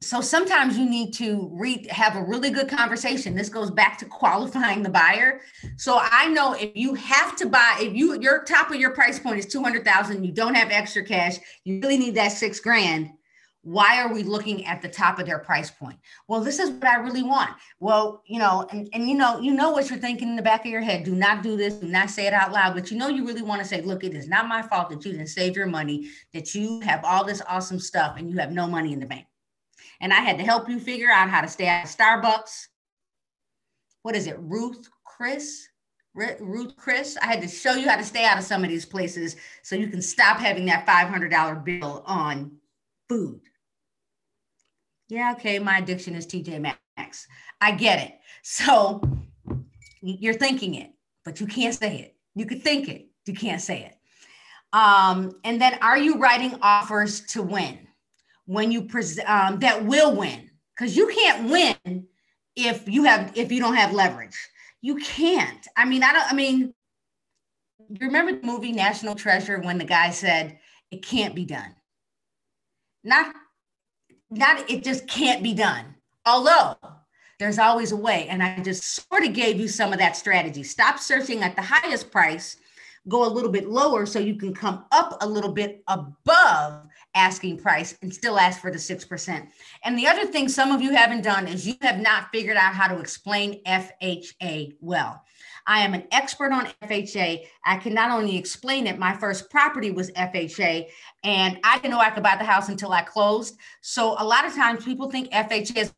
so 0.04 0.20
sometimes 0.20 0.80
you 0.80 0.90
need 0.90 1.14
to 1.14 1.48
read 1.54 1.86
have 1.92 2.16
a 2.16 2.24
really 2.24 2.50
good 2.50 2.68
conversation. 2.68 3.36
This 3.36 3.50
goes 3.50 3.70
back 3.70 4.00
to 4.00 4.06
qualifying 4.06 4.82
the 4.82 4.90
buyer. 4.90 5.42
So 5.78 6.00
i 6.02 6.28
know 6.28 6.54
if 6.54 6.72
you 6.76 6.96
have 6.96 7.36
to 7.38 7.46
buy 7.46 7.78
if 7.80 7.94
you 7.94 8.20
your 8.20 8.44
top 8.44 8.72
of 8.72 8.78
your 8.78 8.92
price 8.92 9.20
point 9.20 9.38
is 9.38 9.46
200000 9.46 10.24
you 10.24 10.32
don't 10.32 10.56
have 10.56 10.72
extra 10.72 11.04
cash 11.04 11.38
you 11.64 11.80
really 11.82 11.98
need 11.98 12.16
that 12.16 12.32
six 12.32 12.60
grand 12.60 13.12
why 13.64 14.02
are 14.02 14.12
we 14.12 14.24
looking 14.24 14.66
at 14.66 14.82
the 14.82 14.90
top 14.90 15.20
of 15.20 15.28
their 15.28 15.38
price 15.38 15.70
point? 15.70 16.00
Well 16.28 16.42
this 16.42 16.58
is 16.58 16.72
what 16.72 16.86
i 16.86 16.96
really 16.96 17.22
want. 17.22 17.52
Well 17.80 18.24
you 18.26 18.40
know 18.40 18.68
and, 18.72 18.90
and 18.94 19.08
you 19.08 19.16
know 19.16 19.40
you 19.40 19.54
know 19.54 19.70
what 19.70 19.90
you're 19.90 20.00
thinking 20.00 20.30
in 20.30 20.36
the 20.36 20.42
back 20.42 20.66
of 20.66 20.72
your 20.72 20.82
head. 20.82 21.04
Do 21.04 21.14
not 21.14 21.44
do 21.44 21.56
this. 21.56 21.76
Do 21.76 21.88
not 21.88 22.10
say 22.10 22.26
it 22.26 22.34
out 22.34 22.52
loud. 22.52 22.74
But 22.74 22.90
you 22.90 22.98
know 22.98 23.08
you 23.08 23.26
really 23.26 23.44
want 23.44 23.62
to 23.62 23.68
say 23.68 23.82
look 23.82 24.04
it 24.04 24.16
is 24.16 24.28
not 24.28 24.48
my 24.48 24.64
fault 24.64 24.90
that 24.90 25.06
you 25.06 25.12
didn't 25.12 25.28
save 25.28 25.56
your 25.56 25.68
money 25.68 26.10
that 26.34 26.56
you 26.56 26.80
have 26.82 27.06
all 27.06 27.24
this 27.24 27.42
awesome 27.48 27.80
stuff 27.80 28.16
and 28.18 28.32
you 28.32 28.38
have 28.38 28.52
no 28.52 28.68
money 28.68 28.94
in 28.94 29.00
the 29.00 29.06
bank 29.06 29.26
and 30.00 30.14
I 30.14 30.22
had 30.22 30.38
to 30.38 30.44
help 30.44 30.70
you 30.70 30.80
figure 30.80 31.10
out 31.10 31.30
how 31.30 31.42
to 31.42 31.48
stay 31.48 31.68
at 31.68 31.86
Starbucks. 31.86 32.68
What 34.04 34.16
is 34.16 34.28
it, 34.28 34.38
Ruth 34.40 34.90
Chris? 35.06 35.68
Ruth 36.14 36.76
Chris, 36.76 37.18
I 37.22 37.28
had 37.28 37.42
to 37.42 37.48
show 37.48 37.74
you 37.74 37.88
how 37.88 37.96
to 37.96 38.04
stay 38.04 38.26
out 38.26 38.38
of 38.38 38.44
some 38.44 38.64
of 38.64 38.70
these 38.70 38.86
places 38.86 39.38
so 39.64 39.76
you 39.76 39.88
can 39.88 40.02
stop 40.02 40.38
having 40.38 40.66
that 40.66 40.86
$500 40.86 41.64
bill 41.64 42.04
on 42.06 42.52
food. 43.08 43.40
Yeah, 45.08 45.34
okay, 45.38 45.60
my 45.60 45.78
addiction 45.78 46.16
is 46.16 46.28
TJ 46.28 46.76
Maxx. 46.98 47.28
I 47.60 47.72
get 47.72 48.08
it. 48.08 48.18
So 48.44 49.02
you're 50.02 50.34
thinking 50.34 50.76
it, 50.76 50.92
but 51.24 51.40
you 51.40 51.48
can't 51.48 51.76
say 51.76 52.00
it. 52.00 52.16
You 52.36 52.46
could 52.46 52.64
think 52.64 52.90
it, 52.90 53.08
you 53.26 53.34
can't 53.34 53.62
say 53.62 53.84
it. 53.84 53.96
Um, 54.74 55.34
and 55.44 55.62
then 55.62 55.78
are 55.82 55.98
you 55.98 56.18
writing 56.18 56.58
offers 56.62 57.22
to 57.28 57.44
win? 57.44 57.88
When 58.46 58.72
you 58.72 58.84
present 58.84 59.30
um, 59.30 59.60
that 59.60 59.86
will 59.86 60.16
win 60.16 60.50
because 60.76 60.96
you 60.96 61.08
can't 61.08 61.50
win 61.50 62.06
if 62.56 62.88
you 62.88 63.04
have 63.04 63.32
if 63.36 63.52
you 63.52 63.60
don't 63.60 63.76
have 63.76 63.94
leverage 63.94 64.38
you 64.82 64.96
can't 64.98 65.68
i 65.78 65.86
mean 65.86 66.04
i 66.04 66.12
don't 66.12 66.32
i 66.32 66.36
mean 66.36 66.74
you 68.00 68.08
remember 68.08 68.32
the 68.34 68.46
movie 68.46 68.72
National 68.72 69.16
Treasure 69.16 69.60
when 69.60 69.78
the 69.78 69.86
guy 69.86 70.12
said 70.12 70.60
it 70.92 71.04
can't 71.04 71.36
be 71.36 71.46
done? 71.46 71.76
Not, 73.04 73.34
not 74.30 74.70
it 74.70 74.84
just 74.84 75.08
can't 75.08 75.44
be 75.44 75.54
done. 75.54 75.96
Although 76.26 76.78
there's 77.40 77.60
always 77.60 77.92
a 77.92 77.98
way. 77.98 78.28
And 78.30 78.42
I 78.42 78.60
just 78.62 78.84
sort 78.84 79.26
of 79.26 79.34
gave 79.34 79.60
you 79.60 79.68
some 79.68 79.92
of 79.92 80.00
that 80.00 80.16
strategy. 80.16 80.64
Stop 80.64 81.00
searching 81.00 81.42
at 81.44 81.56
the 81.56 81.64
highest 81.64 82.12
price, 82.12 82.58
go 83.08 83.26
a 83.26 83.30
little 83.30 83.52
bit 83.52 83.68
lower 83.68 84.06
so 84.06 84.20
you 84.20 84.36
can 84.36 84.54
come 84.54 84.86
up 84.92 85.18
a 85.22 85.28
little 85.28 85.52
bit 85.52 85.84
above 85.88 86.86
asking 87.16 87.58
price 87.58 87.98
and 88.02 88.14
still 88.14 88.38
ask 88.38 88.62
for 88.62 88.72
the 88.72 88.78
6%. 88.78 89.48
And 89.84 89.98
the 89.98 90.08
other 90.08 90.26
thing 90.26 90.48
some 90.48 90.72
of 90.72 90.82
you 90.82 90.92
haven't 90.92 91.24
done 91.24 91.48
is 91.48 91.68
you 91.68 91.76
have 91.82 92.00
not 92.00 92.30
figured 92.32 92.58
out 92.58 92.74
how 92.74 92.88
to 92.88 93.00
explain 93.00 93.64
FHA 93.64 94.76
well. 94.80 95.24
I 95.68 95.82
am 95.82 95.94
an 95.94 96.06
expert 96.12 96.52
on 96.52 96.68
FHA. 96.84 97.46
I 97.66 97.78
can 97.78 97.94
not 97.94 98.12
only 98.12 98.38
explain 98.38 98.88
it, 98.88 98.98
my 98.98 99.16
first 99.16 99.50
property 99.50 99.92
was 99.92 100.12
FHA, 100.12 100.88
and 101.24 101.60
I 101.64 101.78
didn't 101.78 101.92
know 101.92 102.00
I 102.00 102.10
could 102.10 102.24
buy 102.24 102.36
the 102.36 102.44
house 102.44 102.70
until 102.70 102.92
I 102.92 103.04
closed. 103.04 103.58
So 103.82 104.16
a 104.18 104.26
lot 104.26 104.46
of 104.46 104.56
times 104.56 104.84
people 104.84 105.10
think 105.12 105.32
FHA 105.32 105.78
is, 105.78 105.94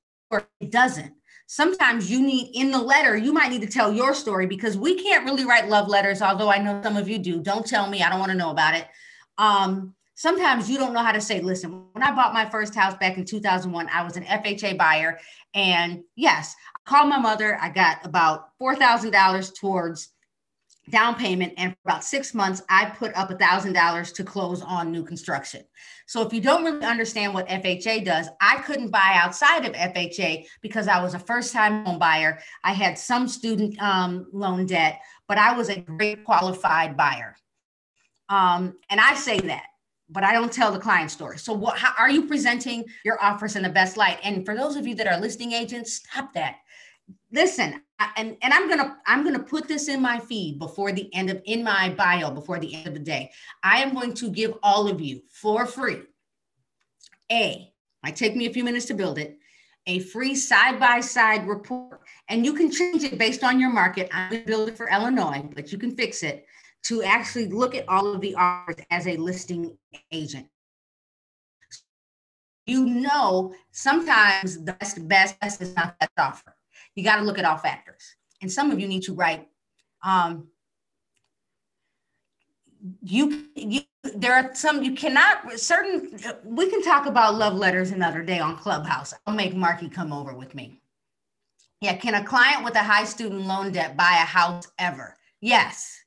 it 0.59 0.71
doesn't 0.71 1.13
sometimes 1.47 2.09
you 2.09 2.21
need 2.21 2.51
in 2.55 2.71
the 2.71 2.81
letter, 2.81 3.15
you 3.15 3.33
might 3.33 3.51
need 3.51 3.61
to 3.61 3.67
tell 3.67 3.93
your 3.93 4.13
story 4.13 4.47
because 4.47 4.77
we 4.77 5.01
can't 5.01 5.25
really 5.25 5.45
write 5.45 5.69
love 5.69 5.87
letters, 5.87 6.21
although 6.21 6.49
I 6.49 6.57
know 6.57 6.81
some 6.83 6.97
of 6.97 7.07
you 7.07 7.19
do. 7.19 7.41
Don't 7.41 7.65
tell 7.65 7.89
me, 7.89 8.01
I 8.01 8.09
don't 8.09 8.19
want 8.19 8.31
to 8.31 8.37
know 8.37 8.51
about 8.51 8.75
it. 8.75 8.87
Um, 9.37 9.93
sometimes 10.15 10.69
you 10.69 10.77
don't 10.77 10.93
know 10.93 11.03
how 11.03 11.11
to 11.11 11.21
say, 11.21 11.41
listen, 11.41 11.85
when 11.91 12.03
I 12.03 12.11
bought 12.11 12.33
my 12.33 12.49
first 12.49 12.75
house 12.75 12.95
back 12.95 13.17
in 13.17 13.25
2001, 13.25 13.89
I 13.91 14.03
was 14.03 14.17
an 14.17 14.23
FHA 14.23 14.77
buyer. 14.77 15.19
And 15.53 16.03
yes, 16.15 16.55
I 16.75 16.89
called 16.89 17.09
my 17.09 17.19
mother. 17.19 17.57
I 17.61 17.69
got 17.69 18.05
about 18.05 18.49
$4,000 18.61 19.59
towards 19.59 20.09
down 20.89 21.15
payment 21.15 21.53
and 21.57 21.71
for 21.71 21.79
about 21.85 22.03
six 22.03 22.33
months 22.33 22.61
i 22.69 22.85
put 22.85 23.13
up 23.15 23.29
a 23.29 23.37
thousand 23.37 23.73
dollars 23.73 24.11
to 24.11 24.23
close 24.23 24.61
on 24.61 24.91
new 24.91 25.03
construction 25.03 25.61
so 26.07 26.21
if 26.21 26.33
you 26.33 26.41
don't 26.41 26.63
really 26.65 26.85
understand 26.85 27.33
what 27.33 27.47
fha 27.47 28.03
does 28.03 28.27
i 28.41 28.57
couldn't 28.57 28.89
buy 28.89 29.13
outside 29.15 29.65
of 29.65 29.73
fha 29.73 30.45
because 30.61 30.87
i 30.87 31.01
was 31.01 31.13
a 31.13 31.19
first 31.19 31.53
time 31.53 31.85
home 31.85 31.99
buyer 31.99 32.37
i 32.63 32.73
had 32.73 32.97
some 32.97 33.27
student 33.27 33.81
um, 33.81 34.27
loan 34.33 34.65
debt 34.65 34.99
but 35.27 35.37
i 35.37 35.55
was 35.55 35.69
a 35.69 35.79
great 35.79 36.23
qualified 36.25 36.97
buyer 36.97 37.35
um, 38.29 38.75
and 38.89 38.99
i 38.99 39.13
say 39.13 39.39
that 39.39 39.63
but 40.09 40.23
I 40.23 40.33
don't 40.33 40.51
tell 40.51 40.71
the 40.71 40.79
client 40.79 41.09
story. 41.09 41.39
So, 41.39 41.53
what? 41.53 41.77
How 41.77 41.93
are 41.97 42.09
you 42.09 42.27
presenting 42.27 42.85
your 43.03 43.23
offers 43.23 43.55
in 43.55 43.63
the 43.63 43.69
best 43.69 43.97
light? 43.97 44.19
And 44.21 44.45
for 44.45 44.55
those 44.55 44.75
of 44.75 44.85
you 44.85 44.93
that 44.95 45.07
are 45.07 45.19
listing 45.19 45.53
agents, 45.53 45.93
stop 45.93 46.33
that 46.33 46.57
listen 47.31 47.81
and, 48.15 48.37
and 48.41 48.53
i'm 48.53 48.69
gonna 48.69 48.97
i'm 49.05 49.23
gonna 49.23 49.39
put 49.39 49.67
this 49.67 49.87
in 49.87 50.01
my 50.01 50.19
feed 50.19 50.59
before 50.59 50.91
the 50.91 51.13
end 51.13 51.29
of 51.29 51.41
in 51.45 51.63
my 51.63 51.89
bio 51.89 52.31
before 52.31 52.59
the 52.59 52.73
end 52.73 52.87
of 52.87 52.93
the 52.93 52.99
day. 52.99 53.31
I 53.63 53.81
am 53.81 53.93
going 53.93 54.13
to 54.15 54.29
give 54.29 54.53
all 54.63 54.87
of 54.87 55.01
you 55.01 55.21
for 55.29 55.65
free 55.65 56.01
a 57.31 57.71
might 58.03 58.15
take 58.15 58.35
me 58.35 58.45
a 58.47 58.53
few 58.53 58.63
minutes 58.63 58.85
to 58.85 58.93
build 58.93 59.17
it 59.17 59.37
a 59.85 59.99
free 59.99 60.33
side-by-side 60.33 61.45
report. 61.45 61.99
And 62.29 62.45
you 62.45 62.53
can 62.53 62.71
change 62.71 63.03
it 63.03 63.17
based 63.17 63.43
on 63.43 63.59
your 63.59 63.69
market. 63.69 64.07
I'm 64.13 64.29
going 64.29 64.43
to 64.43 64.47
build 64.47 64.69
it 64.69 64.77
for 64.77 64.89
illinois 64.89 65.43
but 65.53 65.71
you 65.71 65.77
can 65.77 65.95
fix 65.95 66.23
it 66.23 66.45
to 66.83 67.03
actually 67.03 67.47
look 67.47 67.75
at 67.75 67.87
all 67.87 68.13
of 68.13 68.21
the 68.21 68.35
offers 68.35 68.77
as 68.91 69.07
a 69.07 69.17
listing 69.17 69.77
agent. 70.11 70.47
You 72.65 72.85
know 72.85 73.53
sometimes 73.71 74.63
the 74.63 74.73
best 74.73 75.07
best 75.07 75.35
is 75.61 75.75
not 75.75 75.99
best 75.99 76.11
offer 76.17 76.52
you 76.95 77.03
got 77.03 77.17
to 77.17 77.23
look 77.23 77.39
at 77.39 77.45
all 77.45 77.57
factors. 77.57 78.15
And 78.41 78.51
some 78.51 78.71
of 78.71 78.79
you 78.79 78.87
need 78.87 79.03
to 79.03 79.13
write. 79.13 79.47
Um, 80.03 80.47
you, 83.01 83.45
you 83.55 83.81
there 84.03 84.33
are 84.33 84.53
some 84.53 84.83
you 84.83 84.93
cannot 84.93 85.57
certain 85.57 86.19
we 86.43 86.69
can 86.69 86.83
talk 86.83 87.05
about 87.05 87.35
love 87.35 87.53
letters 87.53 87.91
another 87.91 88.21
day 88.21 88.39
on 88.39 88.57
clubhouse. 88.57 89.13
I'll 89.25 89.33
make 89.33 89.55
marky 89.55 89.87
come 89.87 90.11
over 90.11 90.33
with 90.33 90.53
me. 90.53 90.81
Yeah 91.79 91.95
can 91.95 92.15
a 92.15 92.23
client 92.23 92.65
with 92.65 92.75
a 92.75 92.83
high 92.83 93.05
student 93.05 93.41
loan 93.41 93.71
debt 93.71 93.95
buy 93.95 94.11
a 94.21 94.25
house 94.25 94.69
ever? 94.77 95.15
Yes. 95.39 95.99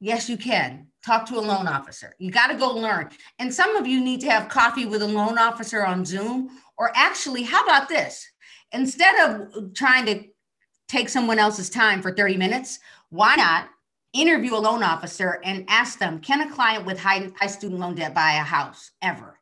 Yes 0.00 0.28
you 0.28 0.36
can. 0.36 0.86
Talk 1.04 1.26
to 1.26 1.38
a 1.38 1.40
loan 1.40 1.66
officer. 1.66 2.14
You 2.18 2.30
got 2.30 2.48
to 2.48 2.56
go 2.56 2.72
learn. 2.72 3.10
And 3.38 3.52
some 3.52 3.76
of 3.76 3.86
you 3.86 4.00
need 4.00 4.20
to 4.20 4.30
have 4.30 4.48
coffee 4.48 4.86
with 4.86 5.02
a 5.02 5.06
loan 5.06 5.38
officer 5.38 5.84
on 5.84 6.04
zoom 6.04 6.50
or 6.78 6.92
actually 6.94 7.42
how 7.42 7.64
about 7.64 7.88
this 7.88 8.26
instead 8.74 9.14
of 9.20 9.72
trying 9.74 10.06
to 10.06 10.24
take 10.88 11.08
someone 11.08 11.38
else's 11.38 11.70
time 11.70 12.02
for 12.02 12.12
30 12.12 12.36
minutes, 12.36 12.78
why 13.10 13.36
not 13.36 13.68
interview 14.12 14.54
a 14.54 14.58
loan 14.58 14.82
officer 14.82 15.40
and 15.44 15.64
ask 15.68 15.98
them, 15.98 16.20
can 16.20 16.40
a 16.42 16.50
client 16.50 16.84
with 16.84 16.98
high, 16.98 17.30
high 17.38 17.46
student 17.46 17.80
loan 17.80 17.94
debt 17.94 18.14
buy 18.14 18.32
a 18.32 18.42
house 18.42 18.90
ever? 19.02 19.38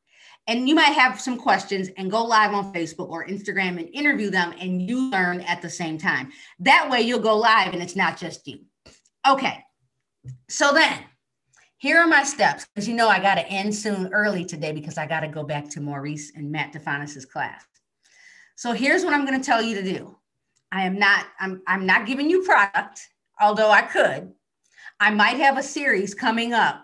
And 0.47 0.69
you 0.69 0.75
might 0.75 0.93
have 0.93 1.21
some 1.21 1.39
questions 1.39 1.89
and 1.97 2.11
go 2.11 2.25
live 2.25 2.53
on 2.53 2.73
Facebook 2.73 3.09
or 3.11 3.27
Instagram 3.27 3.79
and 3.79 3.89
interview 3.93 4.29
them 4.29 4.53
and 4.61 4.83
you 4.83 5.11
learn 5.11 5.41
at 5.43 5.63
the 5.63 5.71
same 5.71 5.99
time. 5.99 6.33
That 6.59 6.91
way 6.91 7.03
you'll 7.03 7.21
go 7.21 7.37
live 7.37 7.73
and 7.73 7.83
it's 7.83 7.97
not 7.97 8.19
just 8.19 8.47
you. 8.49 8.61
Okay. 9.29 9.63
So 10.49 10.73
then 10.73 10.99
here 11.79 11.99
are 11.99 12.09
my 12.09 12.25
steps 12.25 12.67
because 12.67 12.89
you 12.89 12.95
know 12.95 13.09
I 13.09 13.21
got 13.21 13.37
to 13.37 13.47
end 13.47 13.75
soon 13.75 14.13
early 14.13 14.45
today 14.45 14.73
because 14.73 14.99
I 14.99 15.07
got 15.07 15.21
to 15.21 15.29
go 15.29 15.45
back 15.45 15.69
to 15.71 15.81
Maurice 15.81 16.33
and 16.35 16.51
Matt 16.51 16.73
DeFanis's 16.73 17.25
class. 17.25 17.65
So 18.63 18.73
here's 18.73 19.05
what 19.05 19.13
I'm 19.13 19.27
going 19.27 19.41
to 19.41 19.45
tell 19.45 19.61
you 19.61 19.75
to 19.75 19.83
do. 19.83 20.17
I 20.71 20.85
am 20.85 20.97
not, 20.97 21.27
I'm, 21.41 21.63
I'm 21.67 21.85
not 21.85 22.07
giving 22.07 22.31
you 22.31 22.45
product, 22.45 23.01
although 23.41 23.73
I 23.73 23.83
could. 23.83 24.33
I 25.01 25.11
might 25.11 25.39
have 25.39 25.59
a 25.59 25.63
series 25.65 26.15
coming 26.15 26.53
up 26.53 26.81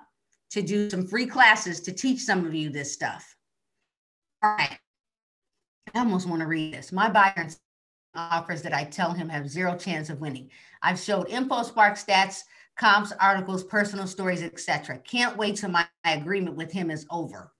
to 0.51 0.61
do 0.61 0.91
some 0.91 1.07
free 1.07 1.25
classes 1.25 1.79
to 1.83 1.93
teach 1.93 2.23
some 2.23 2.45
of 2.45 2.53
you 2.53 2.69
this 2.69 2.93
stuff. 2.93 3.33
All 4.43 4.57
right. 4.59 4.77
I 5.95 6.01
almost 6.01 6.29
want 6.29 6.41
to 6.41 6.49
read 6.49 6.75
this. 6.75 6.91
My 6.91 7.09
buyer 7.09 7.49
offers 8.13 8.61
that 8.63 8.75
I 8.75 8.83
tell 8.83 9.13
him 9.13 9.29
have 9.29 9.49
zero 9.49 9.77
chance 9.77 10.11
of 10.11 10.21
winning. 10.21 10.51
I've 10.83 10.99
showed 10.99 11.29
info 11.29 11.63
spark 11.63 11.95
stats, 11.95 12.41
comps, 12.77 13.13
articles, 13.21 13.63
personal 13.63 14.09
stories, 14.09 14.43
etc. 14.43 14.99
Can't 15.05 15.37
wait 15.37 15.55
till 15.55 15.71
my 15.71 15.87
agreement 16.05 16.57
with 16.57 16.73
him 16.73 16.91
is 16.91 17.07
over. 17.09 17.53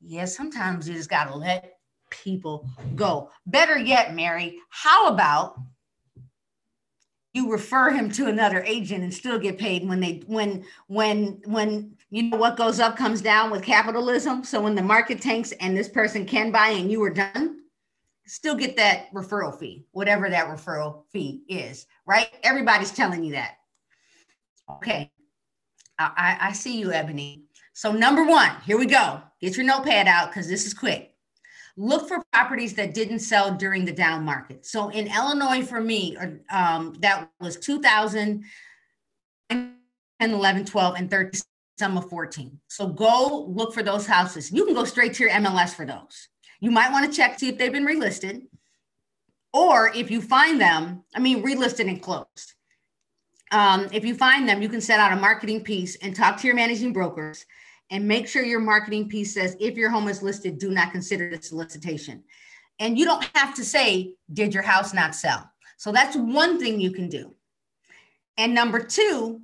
Yeah, 0.00 0.24
sometimes 0.24 0.88
you 0.88 0.94
just 0.94 1.10
gotta 1.10 1.36
let 1.36 1.79
people 2.10 2.68
go. 2.94 3.30
Better 3.46 3.78
yet, 3.78 4.14
Mary, 4.14 4.58
how 4.68 5.08
about 5.08 5.56
you 7.32 7.50
refer 7.50 7.90
him 7.90 8.10
to 8.10 8.26
another 8.26 8.62
agent 8.64 9.04
and 9.04 9.14
still 9.14 9.38
get 9.38 9.58
paid 9.58 9.88
when 9.88 10.00
they 10.00 10.22
when 10.26 10.64
when 10.88 11.40
when 11.44 11.96
you 12.10 12.24
know 12.24 12.36
what 12.36 12.56
goes 12.56 12.80
up 12.80 12.96
comes 12.96 13.22
down 13.22 13.50
with 13.50 13.62
capitalism. 13.62 14.42
So 14.42 14.60
when 14.60 14.74
the 14.74 14.82
market 14.82 15.20
tanks 15.22 15.52
and 15.52 15.76
this 15.76 15.88
person 15.88 16.26
can 16.26 16.50
buy 16.50 16.70
and 16.70 16.90
you 16.90 17.02
are 17.04 17.10
done, 17.10 17.60
still 18.26 18.56
get 18.56 18.76
that 18.76 19.12
referral 19.14 19.56
fee, 19.56 19.86
whatever 19.92 20.28
that 20.28 20.48
referral 20.48 21.04
fee 21.12 21.42
is, 21.48 21.86
right? 22.04 22.28
Everybody's 22.42 22.90
telling 22.90 23.22
you 23.22 23.32
that. 23.32 23.54
Okay. 24.68 25.10
I, 25.98 26.38
I 26.40 26.52
see 26.52 26.78
you, 26.78 26.92
Ebony. 26.92 27.44
So 27.74 27.92
number 27.92 28.24
one, 28.24 28.50
here 28.64 28.78
we 28.78 28.86
go. 28.86 29.20
Get 29.40 29.56
your 29.56 29.66
notepad 29.66 30.08
out 30.08 30.30
because 30.30 30.48
this 30.48 30.66
is 30.66 30.74
quick 30.74 31.09
look 31.76 32.08
for 32.08 32.22
properties 32.32 32.74
that 32.74 32.94
didn't 32.94 33.20
sell 33.20 33.54
during 33.54 33.84
the 33.84 33.92
down 33.92 34.24
market. 34.24 34.66
So 34.66 34.88
in 34.88 35.06
Illinois, 35.06 35.64
for 35.64 35.80
me, 35.80 36.16
um, 36.50 36.94
that 37.00 37.30
was 37.40 37.56
2000, 37.56 38.44
11, 40.20 40.64
12, 40.64 40.94
and 40.96 41.10
13, 41.10 41.40
some 41.78 41.96
of 41.96 42.08
14. 42.10 42.60
So 42.68 42.88
go 42.88 43.46
look 43.48 43.72
for 43.72 43.82
those 43.82 44.06
houses. 44.06 44.52
You 44.52 44.64
can 44.66 44.74
go 44.74 44.84
straight 44.84 45.14
to 45.14 45.24
your 45.24 45.32
MLS 45.32 45.74
for 45.74 45.86
those. 45.86 46.28
You 46.60 46.70
might 46.70 46.92
want 46.92 47.10
to 47.10 47.16
check, 47.16 47.34
to 47.34 47.38
see 47.38 47.48
if 47.48 47.58
they've 47.58 47.72
been 47.72 47.86
relisted. 47.86 48.46
Or 49.52 49.90
if 49.94 50.10
you 50.10 50.20
find 50.20 50.60
them, 50.60 51.04
I 51.14 51.20
mean, 51.20 51.42
relisted 51.42 51.88
and 51.88 52.00
closed. 52.00 52.54
Um, 53.50 53.88
if 53.92 54.04
you 54.04 54.14
find 54.14 54.48
them, 54.48 54.62
you 54.62 54.68
can 54.68 54.80
set 54.80 55.00
out 55.00 55.12
a 55.12 55.20
marketing 55.20 55.64
piece 55.64 55.96
and 55.96 56.14
talk 56.14 56.38
to 56.40 56.46
your 56.46 56.54
managing 56.54 56.92
brokers 56.92 57.46
and 57.90 58.06
make 58.06 58.28
sure 58.28 58.44
your 58.44 58.60
marketing 58.60 59.08
piece 59.08 59.34
says 59.34 59.56
if 59.60 59.76
your 59.76 59.90
home 59.90 60.08
is 60.08 60.22
listed, 60.22 60.58
do 60.58 60.70
not 60.70 60.92
consider 60.92 61.28
the 61.28 61.42
solicitation. 61.42 62.22
And 62.78 62.98
you 62.98 63.04
don't 63.04 63.24
have 63.34 63.54
to 63.56 63.64
say, 63.64 64.14
did 64.32 64.54
your 64.54 64.62
house 64.62 64.94
not 64.94 65.14
sell? 65.14 65.50
So 65.76 65.92
that's 65.92 66.16
one 66.16 66.58
thing 66.58 66.80
you 66.80 66.92
can 66.92 67.08
do. 67.08 67.34
And 68.38 68.54
number 68.54 68.80
two, 68.82 69.40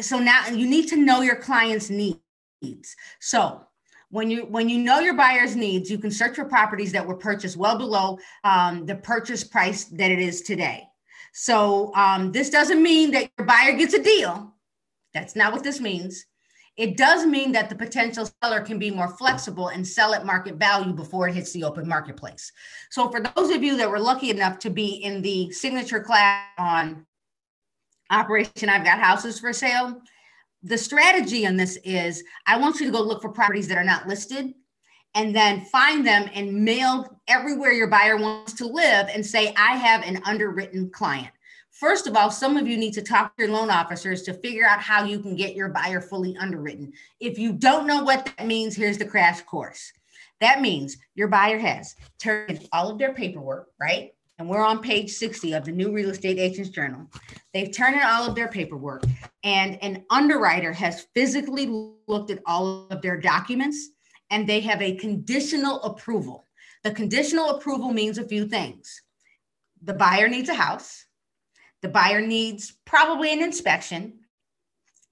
so 0.00 0.18
now 0.18 0.48
you 0.48 0.66
need 0.66 0.88
to 0.88 0.96
know 0.96 1.20
your 1.20 1.36
client's 1.36 1.90
needs. 1.90 2.96
So 3.20 3.66
when 4.10 4.30
you 4.30 4.42
when 4.46 4.68
you 4.68 4.78
know 4.78 5.00
your 5.00 5.14
buyer's 5.14 5.56
needs, 5.56 5.90
you 5.90 5.98
can 5.98 6.10
search 6.10 6.36
for 6.36 6.44
properties 6.44 6.92
that 6.92 7.06
were 7.06 7.16
purchased 7.16 7.56
well 7.56 7.76
below 7.76 8.18
um, 8.44 8.86
the 8.86 8.96
purchase 8.96 9.44
price 9.44 9.84
that 9.84 10.10
it 10.10 10.18
is 10.18 10.42
today. 10.42 10.84
So 11.32 11.92
um, 11.94 12.32
this 12.32 12.50
doesn't 12.50 12.82
mean 12.82 13.10
that 13.10 13.30
your 13.38 13.46
buyer 13.46 13.72
gets 13.72 13.94
a 13.94 14.02
deal. 14.02 14.54
That's 15.14 15.34
not 15.34 15.52
what 15.52 15.64
this 15.64 15.80
means. 15.80 16.26
It 16.76 16.96
does 16.96 17.24
mean 17.24 17.52
that 17.52 17.68
the 17.68 17.76
potential 17.76 18.28
seller 18.42 18.60
can 18.60 18.78
be 18.78 18.90
more 18.90 19.08
flexible 19.16 19.68
and 19.68 19.86
sell 19.86 20.12
at 20.12 20.26
market 20.26 20.56
value 20.56 20.92
before 20.92 21.28
it 21.28 21.34
hits 21.34 21.52
the 21.52 21.62
open 21.62 21.86
marketplace. 21.86 22.50
So, 22.90 23.10
for 23.10 23.20
those 23.20 23.50
of 23.50 23.62
you 23.62 23.76
that 23.76 23.88
were 23.88 24.00
lucky 24.00 24.30
enough 24.30 24.58
to 24.60 24.70
be 24.70 24.88
in 24.88 25.22
the 25.22 25.52
signature 25.52 26.00
class 26.00 26.46
on 26.58 27.06
Operation 28.10 28.68
I've 28.68 28.84
Got 28.84 28.98
Houses 28.98 29.38
for 29.38 29.52
Sale, 29.52 30.00
the 30.64 30.78
strategy 30.78 31.46
on 31.46 31.56
this 31.56 31.78
is 31.84 32.24
I 32.46 32.58
want 32.58 32.80
you 32.80 32.86
to 32.86 32.92
go 32.92 33.02
look 33.02 33.22
for 33.22 33.28
properties 33.28 33.68
that 33.68 33.78
are 33.78 33.84
not 33.84 34.08
listed 34.08 34.52
and 35.14 35.34
then 35.34 35.64
find 35.66 36.04
them 36.04 36.28
and 36.34 36.64
mail 36.64 37.20
everywhere 37.28 37.70
your 37.70 37.86
buyer 37.86 38.16
wants 38.16 38.52
to 38.54 38.66
live 38.66 39.08
and 39.12 39.24
say, 39.24 39.54
I 39.56 39.76
have 39.76 40.02
an 40.02 40.20
underwritten 40.24 40.90
client. 40.90 41.28
First 41.74 42.06
of 42.06 42.16
all, 42.16 42.30
some 42.30 42.56
of 42.56 42.68
you 42.68 42.76
need 42.76 42.92
to 42.92 43.02
talk 43.02 43.36
to 43.36 43.42
your 43.42 43.52
loan 43.52 43.68
officers 43.68 44.22
to 44.22 44.34
figure 44.34 44.64
out 44.64 44.80
how 44.80 45.02
you 45.02 45.18
can 45.18 45.34
get 45.34 45.56
your 45.56 45.70
buyer 45.70 46.00
fully 46.00 46.36
underwritten. 46.36 46.92
If 47.18 47.36
you 47.36 47.52
don't 47.52 47.88
know 47.88 48.04
what 48.04 48.26
that 48.26 48.46
means, 48.46 48.76
here's 48.76 48.96
the 48.96 49.04
crash 49.04 49.42
course. 49.42 49.92
That 50.40 50.60
means 50.60 50.96
your 51.16 51.26
buyer 51.26 51.58
has 51.58 51.96
turned 52.20 52.58
in 52.58 52.68
all 52.72 52.90
of 52.90 52.98
their 52.98 53.12
paperwork, 53.12 53.70
right? 53.80 54.14
And 54.38 54.48
we're 54.48 54.64
on 54.64 54.82
page 54.82 55.10
60 55.14 55.52
of 55.54 55.64
the 55.64 55.72
new 55.72 55.92
real 55.92 56.10
estate 56.10 56.38
agents 56.38 56.70
journal. 56.70 57.10
They've 57.52 57.74
turned 57.74 57.96
in 57.96 58.02
all 58.02 58.28
of 58.28 58.36
their 58.36 58.48
paperwork, 58.48 59.02
and 59.42 59.76
an 59.82 60.04
underwriter 60.10 60.72
has 60.72 61.08
physically 61.12 61.66
looked 62.06 62.30
at 62.30 62.42
all 62.46 62.86
of 62.90 63.02
their 63.02 63.20
documents 63.20 63.90
and 64.30 64.48
they 64.48 64.60
have 64.60 64.80
a 64.80 64.94
conditional 64.94 65.82
approval. 65.82 66.46
The 66.84 66.92
conditional 66.92 67.50
approval 67.50 67.92
means 67.92 68.18
a 68.18 68.28
few 68.28 68.46
things. 68.46 69.02
The 69.82 69.94
buyer 69.94 70.28
needs 70.28 70.48
a 70.48 70.54
house, 70.54 71.06
the 71.84 71.90
buyer 71.90 72.22
needs 72.22 72.72
probably 72.86 73.30
an 73.30 73.42
inspection, 73.42 74.14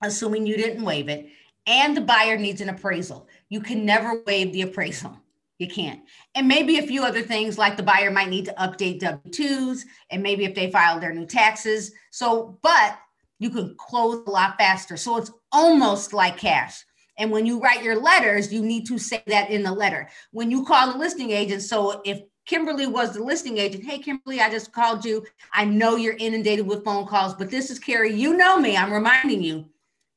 assuming 0.02 0.46
you 0.46 0.56
didn't 0.56 0.82
waive 0.82 1.10
it, 1.10 1.28
and 1.66 1.94
the 1.94 2.00
buyer 2.00 2.38
needs 2.38 2.62
an 2.62 2.70
appraisal. 2.70 3.28
You 3.50 3.60
can 3.60 3.84
never 3.84 4.22
waive 4.26 4.54
the 4.54 4.62
appraisal. 4.62 5.20
You 5.58 5.68
can't. 5.68 6.00
And 6.34 6.48
maybe 6.48 6.78
a 6.78 6.86
few 6.86 7.04
other 7.04 7.20
things 7.20 7.58
like 7.58 7.76
the 7.76 7.82
buyer 7.82 8.10
might 8.10 8.30
need 8.30 8.46
to 8.46 8.54
update 8.54 9.00
W 9.00 9.20
2s 9.30 9.82
and 10.10 10.22
maybe 10.22 10.46
if 10.46 10.54
they 10.54 10.70
file 10.70 10.98
their 10.98 11.12
new 11.12 11.26
taxes. 11.26 11.92
So, 12.10 12.58
but 12.62 12.98
you 13.38 13.50
can 13.50 13.76
close 13.76 14.26
a 14.26 14.30
lot 14.30 14.56
faster. 14.56 14.96
So 14.96 15.18
it's 15.18 15.30
almost 15.52 16.14
like 16.14 16.38
cash. 16.38 16.82
And 17.18 17.30
when 17.30 17.44
you 17.44 17.60
write 17.60 17.84
your 17.84 18.00
letters, 18.00 18.50
you 18.50 18.62
need 18.62 18.86
to 18.86 18.96
say 18.98 19.22
that 19.26 19.50
in 19.50 19.62
the 19.62 19.72
letter. 19.72 20.08
When 20.30 20.50
you 20.50 20.64
call 20.64 20.90
the 20.90 20.98
listing 20.98 21.32
agent, 21.32 21.60
so 21.60 22.00
if 22.06 22.22
Kimberly 22.46 22.86
was 22.86 23.12
the 23.12 23.22
listing 23.22 23.58
agent. 23.58 23.84
Hey, 23.84 23.98
Kimberly, 23.98 24.40
I 24.40 24.50
just 24.50 24.72
called 24.72 25.04
you. 25.04 25.24
I 25.52 25.64
know 25.64 25.96
you're 25.96 26.16
inundated 26.18 26.66
with 26.66 26.84
phone 26.84 27.06
calls, 27.06 27.34
but 27.34 27.50
this 27.50 27.70
is 27.70 27.78
Carrie. 27.78 28.14
You 28.14 28.36
know 28.36 28.58
me. 28.58 28.76
I'm 28.76 28.92
reminding 28.92 29.42
you. 29.42 29.66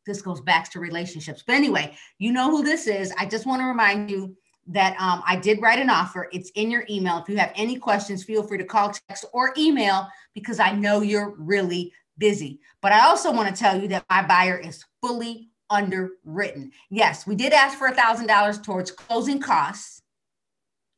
This 0.05 0.22
goes 0.22 0.41
back 0.41 0.70
to 0.72 0.79
relationships. 0.79 1.44
But 1.46 1.55
anyway, 1.55 1.96
you 2.20 2.32
know 2.32 2.50
who 2.50 2.63
this 2.63 2.88
is. 2.88 3.13
I 3.17 3.25
just 3.25 3.46
want 3.46 3.62
to 3.62 3.65
remind 3.65 4.10
you 4.10 4.36
that 4.67 5.00
um, 5.00 5.22
I 5.25 5.36
did 5.36 5.62
write 5.62 5.79
an 5.79 5.89
offer. 5.89 6.27
It's 6.32 6.50
in 6.51 6.72
your 6.72 6.86
email. 6.89 7.17
If 7.17 7.29
you 7.29 7.38
have 7.38 7.51
any 7.55 7.77
questions, 7.77 8.24
feel 8.24 8.44
free 8.44 8.58
to 8.58 8.65
call, 8.65 8.91
text, 9.08 9.25
or 9.34 9.53
email 9.58 10.08
because 10.34 10.60
I 10.60 10.72
know 10.72 11.01
you're 11.01 11.36
really 11.38 11.94
busy. 12.17 12.60
But 12.82 12.91
I 12.91 13.05
also 13.05 13.32
want 13.32 13.53
to 13.53 13.60
tell 13.60 13.79
you 13.79 13.88
that 13.89 14.05
my 14.10 14.24
buyer 14.24 14.58
is 14.58 14.84
fully 15.01 15.50
underwritten. 15.70 16.72
Yes, 16.89 17.27
we 17.27 17.36
did 17.36 17.53
ask 17.53 17.77
for 17.77 17.88
a 17.88 17.96
$1,000 17.96 18.63
towards 18.63 18.91
closing 18.91 19.39
costs. 19.39 20.01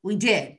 We 0.04 0.16
did. 0.16 0.58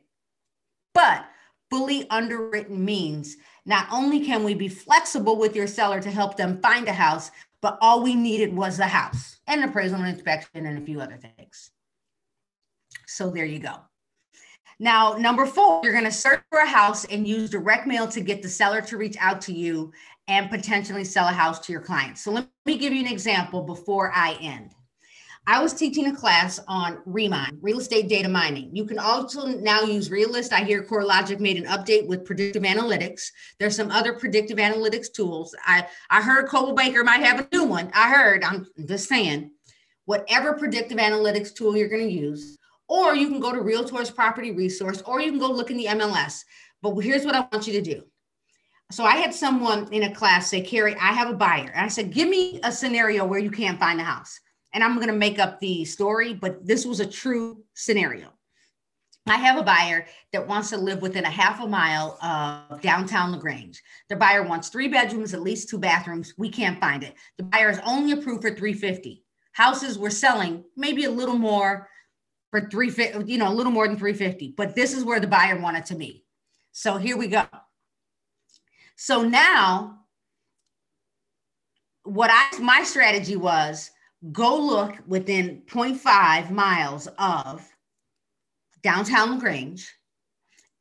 But 0.99 1.27
fully 1.71 2.11
underwritten 2.11 2.85
means 2.85 3.37
not 3.65 3.87
only 3.93 4.27
can 4.27 4.43
we 4.43 4.55
be 4.55 4.67
flexible 4.67 5.37
with 5.37 5.55
your 5.55 5.69
seller 5.69 6.03
to 6.03 6.11
help 6.11 6.37
them 6.37 6.61
find 6.61 6.89
a 6.89 6.93
house, 6.93 7.31
but 7.63 7.79
all 7.81 8.03
we 8.03 8.17
needed 8.17 8.53
was 8.53 8.77
the 8.77 8.89
house 8.89 9.39
and 9.47 9.63
appraisal 9.63 10.01
and 10.01 10.09
inspection 10.09 10.67
and 10.67 10.77
a 10.77 10.85
few 10.85 11.01
other 11.01 11.17
things. 11.17 11.71
So 13.07 13.31
there 13.31 13.45
you 13.45 13.61
go. 13.61 13.77
Now, 14.81 15.13
number 15.13 15.47
four, 15.47 15.83
you're 15.85 15.93
going 15.93 16.05
to 16.05 16.11
search 16.11 16.43
for 16.51 16.59
a 16.59 16.67
house 16.67 17.05
and 17.05 17.29
use 17.29 17.49
direct 17.49 17.87
mail 17.87 18.09
to 18.09 18.21
get 18.21 18.43
the 18.43 18.49
seller 18.49 18.81
to 18.81 18.97
reach 18.97 19.17
out 19.21 19.41
to 19.43 19.53
you 19.53 19.93
and 20.27 20.51
potentially 20.51 21.05
sell 21.05 21.29
a 21.29 21.33
house 21.33 21.61
to 21.61 21.73
your 21.73 21.81
client. 21.81 22.19
So 22.19 22.33
let 22.33 22.49
me 22.67 22.77
give 22.77 22.93
you 22.93 23.07
an 23.07 23.13
example 23.13 23.63
before 23.63 24.11
I 24.13 24.37
end. 24.41 24.75
I 25.49 25.63
was 25.63 25.73
teaching 25.73 26.09
a 26.09 26.15
class 26.15 26.61
on 26.69 26.99
Remine, 27.07 27.57
real 27.63 27.79
estate 27.79 28.07
data 28.07 28.29
mining. 28.29 28.69
You 28.77 28.85
can 28.85 28.99
also 28.99 29.47
now 29.47 29.81
use 29.81 30.11
Realist. 30.11 30.53
I 30.53 30.63
hear 30.63 30.83
CoreLogic 30.83 31.41
made 31.41 31.57
an 31.57 31.65
update 31.65 32.07
with 32.07 32.27
predictive 32.27 32.65
analytics. 32.65 33.31
There's 33.59 33.75
some 33.75 33.91
other 33.91 34.13
predictive 34.13 34.59
analytics 34.59 35.11
tools. 35.11 35.57
I, 35.65 35.87
I 36.11 36.21
heard 36.21 36.49
Coldwell 36.49 36.75
Banker 36.75 37.03
might 37.03 37.23
have 37.23 37.41
a 37.41 37.49
new 37.51 37.65
one. 37.65 37.91
I 37.95 38.11
heard, 38.11 38.45
I'm 38.45 38.67
just 38.85 39.09
saying, 39.09 39.51
whatever 40.05 40.53
predictive 40.53 40.99
analytics 40.99 41.55
tool 41.55 41.79
you're 41.79 41.89
going 41.89 42.07
to 42.07 42.15
use, 42.15 42.59
or 42.87 43.17
you 43.17 43.29
can 43.29 43.41
go 43.41 43.51
to 43.51 43.63
Realtors 43.63 44.15
Property 44.15 44.51
Resource, 44.51 45.01
or 45.07 45.23
you 45.23 45.31
can 45.31 45.41
go 45.41 45.51
look 45.51 45.71
in 45.71 45.79
the 45.79 45.87
MLS. 45.87 46.43
But 46.83 46.95
here's 46.97 47.25
what 47.25 47.35
I 47.35 47.49
want 47.51 47.67
you 47.67 47.73
to 47.73 47.81
do. 47.81 48.03
So 48.91 49.03
I 49.03 49.17
had 49.17 49.33
someone 49.33 49.91
in 49.95 50.03
a 50.03 50.15
class 50.15 50.51
say, 50.51 50.61
Carrie, 50.61 50.97
I 50.97 51.15
have 51.15 51.31
a 51.31 51.35
buyer. 51.35 51.73
And 51.75 51.87
I 51.87 51.89
said, 51.89 52.13
give 52.13 52.29
me 52.29 52.61
a 52.65 52.71
scenario 52.71 53.25
where 53.25 53.41
you 53.41 53.51
can't 53.51 53.81
find 53.81 53.99
a 53.99 54.05
house 54.05 54.39
and 54.79 54.85
I'm 54.85 54.95
going 54.95 55.09
to 55.09 55.13
make 55.13 55.41
up 55.41 55.59
the 55.59 55.85
story, 55.85 56.35
but 56.35 56.65
this 56.65 56.87
was 56.87 57.01
a 57.01 57.07
true 57.07 57.65
scenario. 57.75 58.29
I 59.27 59.35
have 59.35 59.59
a 59.59 59.65
buyer 59.65 60.07
that 60.33 60.47
wants 60.47 60.71
to 60.71 60.77
live 60.77 61.03
within 61.03 61.25
a 61.25 61.31
half 61.31 61.61
a 61.61 61.67
mile 61.67 62.17
of 62.23 62.81
downtown 62.81 63.33
LaGrange. 63.33 63.83
The 64.09 64.15
buyer 64.15 64.45
wants 64.45 64.69
three 64.69 64.87
bedrooms, 64.87 65.35
at 65.35 65.41
least 65.41 65.69
two 65.69 65.81
bathrooms. 65.81 66.33
We 66.39 66.49
can't 66.49 66.79
find 66.79 67.03
it. 67.03 67.17
The 67.39 67.43
buyer 67.43 67.71
is 67.71 67.81
only 67.85 68.13
approved 68.13 68.43
for 68.43 68.51
350. 68.51 69.25
Houses 69.51 69.99
were 69.99 70.11
selling 70.11 70.63
maybe 70.77 71.07
a 71.07 71.11
little 71.11 71.37
more 71.37 71.89
for 72.53 72.61
350, 72.61 73.29
you 73.29 73.37
know, 73.37 73.49
a 73.49 73.53
little 73.53 73.73
more 73.73 73.89
than 73.89 73.97
350, 73.97 74.55
but 74.57 74.77
this 74.77 74.95
is 74.95 75.03
where 75.03 75.19
the 75.19 75.27
buyer 75.27 75.61
wanted 75.61 75.87
to 75.87 75.97
be. 75.97 76.25
So 76.71 76.99
here 76.99 77.17
we 77.17 77.27
go. 77.27 77.47
So 78.95 79.23
now 79.23 80.05
what 82.05 82.31
I 82.33 82.61
my 82.61 82.85
strategy 82.85 83.35
was 83.35 83.91
go 84.33 84.57
look 84.57 84.97
within 85.07 85.63
0.5 85.67 86.51
miles 86.51 87.09
of 87.19 87.67
downtown 88.83 89.35
LaGrange 89.35 89.93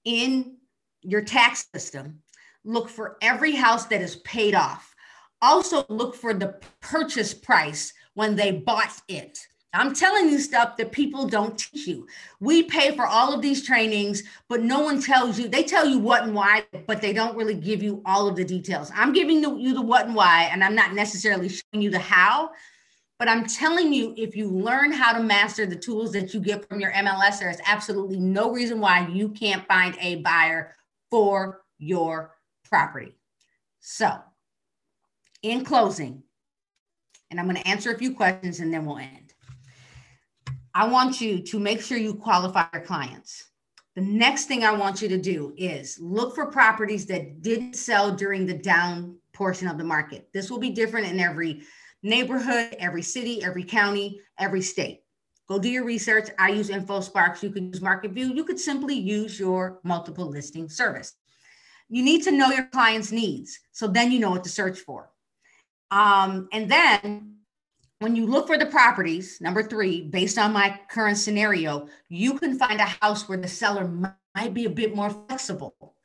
in 0.05 0.57
your 1.01 1.21
tax 1.21 1.67
system. 1.73 2.19
Look 2.63 2.89
for 2.89 3.17
every 3.21 3.53
house 3.53 3.85
that 3.85 4.01
is 4.01 4.17
paid 4.17 4.55
off. 4.55 4.93
Also, 5.41 5.85
look 5.89 6.15
for 6.15 6.33
the 6.33 6.59
purchase 6.81 7.33
price 7.33 7.93
when 8.15 8.35
they 8.35 8.51
bought 8.51 9.01
it. 9.07 9.39
I'm 9.73 9.93
telling 9.93 10.29
you 10.29 10.39
stuff 10.39 10.75
that 10.77 10.91
people 10.91 11.27
don't 11.27 11.57
teach 11.57 11.85
you. 11.85 12.07
We 12.39 12.63
pay 12.63 12.95
for 12.95 13.05
all 13.05 13.33
of 13.33 13.41
these 13.41 13.63
trainings, 13.65 14.23
but 14.49 14.63
no 14.63 14.79
one 14.79 15.01
tells 15.01 15.37
you. 15.37 15.47
They 15.47 15.63
tell 15.63 15.85
you 15.85 15.99
what 15.99 16.23
and 16.23 16.33
why, 16.33 16.65
but 16.87 17.01
they 17.01 17.13
don't 17.13 17.37
really 17.37 17.53
give 17.53 17.83
you 17.83 18.01
all 18.05 18.27
of 18.27 18.35
the 18.35 18.43
details. 18.43 18.91
I'm 18.95 19.13
giving 19.13 19.43
you 19.43 19.73
the 19.73 19.81
what 19.81 20.07
and 20.07 20.15
why, 20.15 20.49
and 20.51 20.63
I'm 20.63 20.73
not 20.73 20.93
necessarily 20.93 21.49
showing 21.49 21.83
you 21.83 21.91
the 21.91 21.99
how 21.99 22.49
but 23.19 23.27
I'm 23.27 23.45
telling 23.45 23.93
you, 23.93 24.13
if 24.15 24.35
you 24.35 24.49
learn 24.49 24.91
how 24.91 25.13
to 25.13 25.23
master 25.23 25.65
the 25.65 25.75
tools 25.75 26.11
that 26.11 26.33
you 26.33 26.39
get 26.39 26.67
from 26.67 26.79
your 26.79 26.91
MLS, 26.91 27.39
there 27.39 27.49
is 27.49 27.61
absolutely 27.65 28.19
no 28.19 28.51
reason 28.51 28.79
why 28.79 29.07
you 29.07 29.29
can't 29.29 29.67
find 29.67 29.97
a 29.99 30.17
buyer 30.17 30.75
for 31.09 31.61
your 31.79 32.35
property. 32.63 33.15
So, 33.79 34.11
in 35.41 35.65
closing, 35.65 36.23
and 37.31 37.39
I'm 37.39 37.47
going 37.47 37.57
to 37.57 37.67
answer 37.67 37.91
a 37.91 37.97
few 37.97 38.13
questions 38.13 38.59
and 38.59 38.73
then 38.73 38.85
we'll 38.85 38.97
end. 38.97 39.33
I 40.73 40.87
want 40.87 41.19
you 41.19 41.41
to 41.41 41.59
make 41.59 41.81
sure 41.81 41.97
you 41.97 42.13
qualify 42.13 42.65
your 42.71 42.83
clients. 42.83 43.49
The 43.95 44.01
next 44.01 44.45
thing 44.45 44.63
I 44.63 44.73
want 44.73 45.01
you 45.01 45.09
to 45.09 45.17
do 45.17 45.55
is 45.57 45.97
look 45.99 46.35
for 46.35 46.51
properties 46.51 47.07
that 47.07 47.41
didn't 47.41 47.75
sell 47.75 48.11
during 48.15 48.45
the 48.45 48.53
down 48.53 49.17
portion 49.33 49.67
of 49.67 49.79
the 49.79 49.83
market. 49.83 50.29
This 50.33 50.51
will 50.51 50.59
be 50.59 50.69
different 50.69 51.07
in 51.07 51.19
every 51.19 51.63
neighborhood, 52.07 52.75
every 52.79 53.01
city, 53.03 53.43
every 53.43 53.63
county, 53.63 54.21
every 54.39 54.61
state. 54.61 55.01
Go 55.47 55.59
do 55.59 55.69
your 55.69 55.85
research. 55.85 56.29
I 56.37 56.49
use 56.49 56.69
InfoSparks. 56.69 57.41
You 57.41 57.51
could 57.51 57.63
use 57.63 57.81
Market 57.81 58.11
View. 58.11 58.33
You 58.33 58.43
could 58.43 58.59
simply 58.59 58.95
use 58.95 59.39
your 59.39 59.79
multiple 59.83 60.27
listing 60.27 60.67
service. 60.67 61.13
You 61.89 62.03
need 62.03 62.23
to 62.23 62.31
know 62.31 62.49
your 62.49 62.65
client's 62.65 63.11
needs. 63.11 63.59
So 63.71 63.87
then 63.87 64.11
you 64.11 64.19
know 64.19 64.31
what 64.31 64.43
to 64.43 64.49
search 64.49 64.79
for. 64.79 65.09
Um, 65.89 66.49
and 66.51 66.69
then 66.69 67.37
when 67.99 68.15
you 68.15 68.25
look 68.25 68.47
for 68.47 68.57
the 68.57 68.65
properties, 68.65 69.39
number 69.39 69.63
three, 69.63 70.01
based 70.01 70.37
on 70.37 70.51
my 70.51 70.77
current 70.89 71.17
scenario, 71.17 71.87
you 72.09 72.37
can 72.37 72.59
find 72.59 72.81
a 72.81 72.85
house 72.85 73.29
where 73.29 73.37
the 73.37 73.47
seller 73.47 73.87
might 74.35 74.53
be 74.53 74.65
a 74.65 74.69
bit 74.69 74.95
more 74.95 75.09
flexible. 75.09 75.95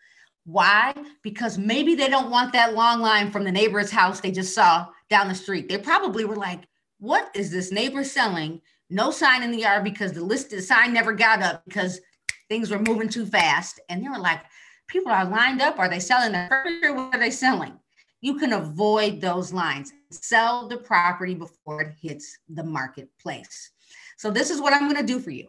Why? 0.45 0.95
Because 1.23 1.59
maybe 1.59 1.95
they 1.95 2.09
don't 2.09 2.31
want 2.31 2.53
that 2.53 2.75
long 2.75 3.01
line 3.01 3.31
from 3.31 3.45
the 3.45 3.53
neighbor's 3.53 3.91
house 3.91 4.21
they 4.21 4.33
just 4.33 4.55
saw 4.55 4.89
down 5.13 5.29
the 5.29 5.35
street. 5.35 5.69
They 5.69 5.77
probably 5.77 6.25
were 6.25 6.37
like, 6.37 6.63
what 6.99 7.31
is 7.35 7.51
this 7.51 7.71
neighbor 7.71 8.03
selling? 8.03 8.63
No 8.89 9.11
sign 9.11 9.43
in 9.43 9.53
the 9.53 9.59
yard 9.59 9.85
because 9.85 10.13
the 10.13 10.25
list 10.25 10.51
the 10.51 10.63
sign 10.63 10.95
never 10.95 11.13
got 11.13 11.43
up 11.43 11.63
because 11.67 12.01
things 12.49 12.71
were 12.71 12.79
moving 12.79 13.11
too 13.11 13.27
fast. 13.27 13.79
And 13.91 14.03
they 14.03 14.09
were 14.09 14.19
like, 14.19 14.41
people 14.89 15.13
are 15.13 15.27
lined 15.27 15.61
up. 15.61 15.79
Are 15.79 15.89
they 15.89 16.01
selling 16.01 16.33
their 16.33 16.49
furniture? 16.49 16.95
What 16.95 17.15
are 17.15 17.21
they 17.21 17.31
selling? 17.31 17.79
You 18.23 18.39
can 18.39 18.55
avoid 18.55 19.21
those 19.21 19.53
lines. 19.53 19.93
Sell 20.11 20.67
the 20.67 20.79
property 20.79 21.35
before 21.35 21.83
it 21.83 21.95
hits 22.01 22.39
the 22.49 22.65
marketplace. 22.65 23.71
So 24.17 24.31
this 24.31 24.49
is 24.49 24.63
what 24.63 24.73
I'm 24.73 24.91
going 24.91 25.05
to 25.05 25.13
do 25.13 25.21
for 25.21 25.31
you. 25.31 25.49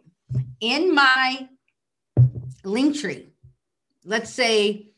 In 0.60 0.94
my 0.94 1.48
Linktree, 2.64 3.28
let's 4.04 4.30
say 4.30 4.90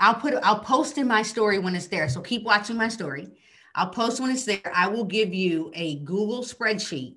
I'll 0.00 0.14
put 0.14 0.34
I'll 0.42 0.60
post 0.60 0.98
in 0.98 1.06
my 1.06 1.22
story 1.22 1.58
when 1.58 1.76
it's 1.76 1.86
there. 1.86 2.08
So 2.08 2.20
keep 2.20 2.42
watching 2.42 2.76
my 2.76 2.88
story. 2.88 3.28
I'll 3.74 3.90
post 3.90 4.20
when 4.20 4.30
it's 4.30 4.44
there. 4.44 4.72
I 4.74 4.88
will 4.88 5.04
give 5.04 5.32
you 5.32 5.70
a 5.74 6.00
Google 6.00 6.42
spreadsheet 6.42 7.16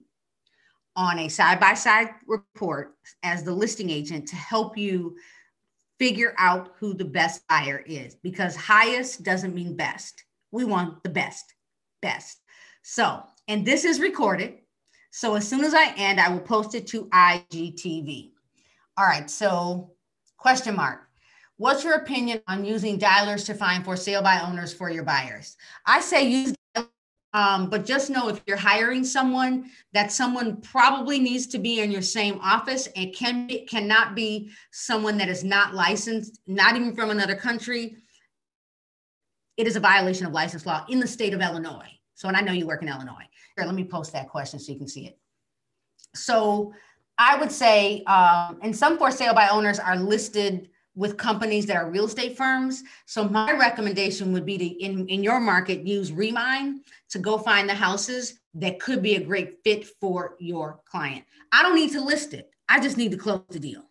on 0.95 1.17
a 1.19 1.29
side 1.29 1.59
by 1.59 1.73
side 1.73 2.09
report 2.27 2.95
as 3.23 3.43
the 3.43 3.51
listing 3.51 3.89
agent 3.89 4.27
to 4.27 4.35
help 4.35 4.77
you 4.77 5.15
figure 5.97 6.35
out 6.37 6.73
who 6.79 6.93
the 6.93 7.05
best 7.05 7.47
buyer 7.47 7.83
is 7.87 8.15
because 8.15 8.55
highest 8.55 9.23
doesn't 9.23 9.55
mean 9.55 9.75
best. 9.75 10.25
We 10.51 10.65
want 10.65 11.01
the 11.01 11.09
best, 11.09 11.53
best. 12.01 12.39
So, 12.83 13.23
and 13.47 13.65
this 13.65 13.85
is 13.85 13.99
recorded. 13.99 14.59
So 15.09 15.35
as 15.35 15.47
soon 15.47 15.63
as 15.63 15.73
I 15.73 15.93
end, 15.95 16.19
I 16.19 16.29
will 16.29 16.41
post 16.41 16.75
it 16.75 16.85
to 16.87 17.05
IGTV. 17.05 18.31
All 18.97 19.05
right. 19.05 19.29
So, 19.29 19.93
question 20.37 20.75
mark. 20.75 21.07
What's 21.63 21.85
your 21.85 21.93
opinion 21.93 22.41
on 22.49 22.65
using 22.65 22.99
dialers 22.99 23.45
to 23.45 23.53
find 23.53 23.85
for 23.85 23.95
sale 23.95 24.21
by 24.21 24.41
owners 24.41 24.73
for 24.73 24.89
your 24.89 25.05
buyers? 25.05 25.55
I 25.85 26.01
say 26.01 26.27
use 26.27 26.53
um, 27.33 27.69
but 27.69 27.85
just 27.85 28.09
know 28.09 28.27
if 28.27 28.41
you're 28.45 28.57
hiring 28.57 29.05
someone, 29.05 29.71
that 29.93 30.11
someone 30.11 30.57
probably 30.57 31.19
needs 31.19 31.47
to 31.47 31.59
be 31.59 31.79
in 31.79 31.89
your 31.89 32.01
same 32.01 32.37
office 32.41 32.89
and 32.97 33.15
can 33.15 33.47
be, 33.47 33.59
cannot 33.59 34.13
be 34.13 34.51
someone 34.73 35.17
that 35.19 35.29
is 35.29 35.45
not 35.45 35.73
licensed, 35.73 36.37
not 36.47 36.75
even 36.75 36.93
from 36.93 37.11
another 37.11 37.33
country. 37.33 37.95
It 39.55 39.65
is 39.65 39.77
a 39.77 39.79
violation 39.79 40.25
of 40.25 40.33
license 40.33 40.65
law 40.65 40.83
in 40.89 40.99
the 40.99 41.07
state 41.07 41.33
of 41.33 41.39
Illinois. 41.39 41.97
So, 42.13 42.27
and 42.27 42.35
I 42.35 42.41
know 42.41 42.51
you 42.51 42.67
work 42.67 42.81
in 42.81 42.89
Illinois. 42.89 43.25
Here, 43.55 43.65
let 43.65 43.73
me 43.73 43.85
post 43.85 44.11
that 44.11 44.27
question 44.27 44.59
so 44.59 44.73
you 44.73 44.77
can 44.77 44.89
see 44.89 45.07
it. 45.07 45.17
So, 46.13 46.73
I 47.17 47.37
would 47.37 47.53
say, 47.53 48.03
um, 48.03 48.59
and 48.61 48.75
some 48.75 48.97
for 48.97 49.11
sale 49.11 49.33
by 49.33 49.47
owners 49.47 49.79
are 49.79 49.95
listed 49.95 50.67
with 50.95 51.17
companies 51.17 51.65
that 51.65 51.77
are 51.77 51.89
real 51.89 52.05
estate 52.05 52.37
firms. 52.37 52.83
So 53.05 53.27
my 53.27 53.51
recommendation 53.53 54.31
would 54.33 54.45
be 54.45 54.57
to 54.57 54.65
in, 54.65 55.07
in 55.07 55.23
your 55.23 55.39
market 55.39 55.87
use 55.87 56.11
Remine 56.11 56.81
to 57.09 57.19
go 57.19 57.37
find 57.37 57.67
the 57.67 57.73
houses 57.73 58.39
that 58.55 58.79
could 58.79 59.01
be 59.01 59.15
a 59.15 59.23
great 59.23 59.63
fit 59.63 59.87
for 59.99 60.35
your 60.39 60.81
client. 60.85 61.25
I 61.51 61.63
don't 61.63 61.75
need 61.75 61.91
to 61.93 62.01
list 62.01 62.33
it. 62.33 62.49
I 62.69 62.79
just 62.79 62.97
need 62.97 63.11
to 63.11 63.17
close 63.17 63.41
the 63.49 63.59
deal. 63.59 63.83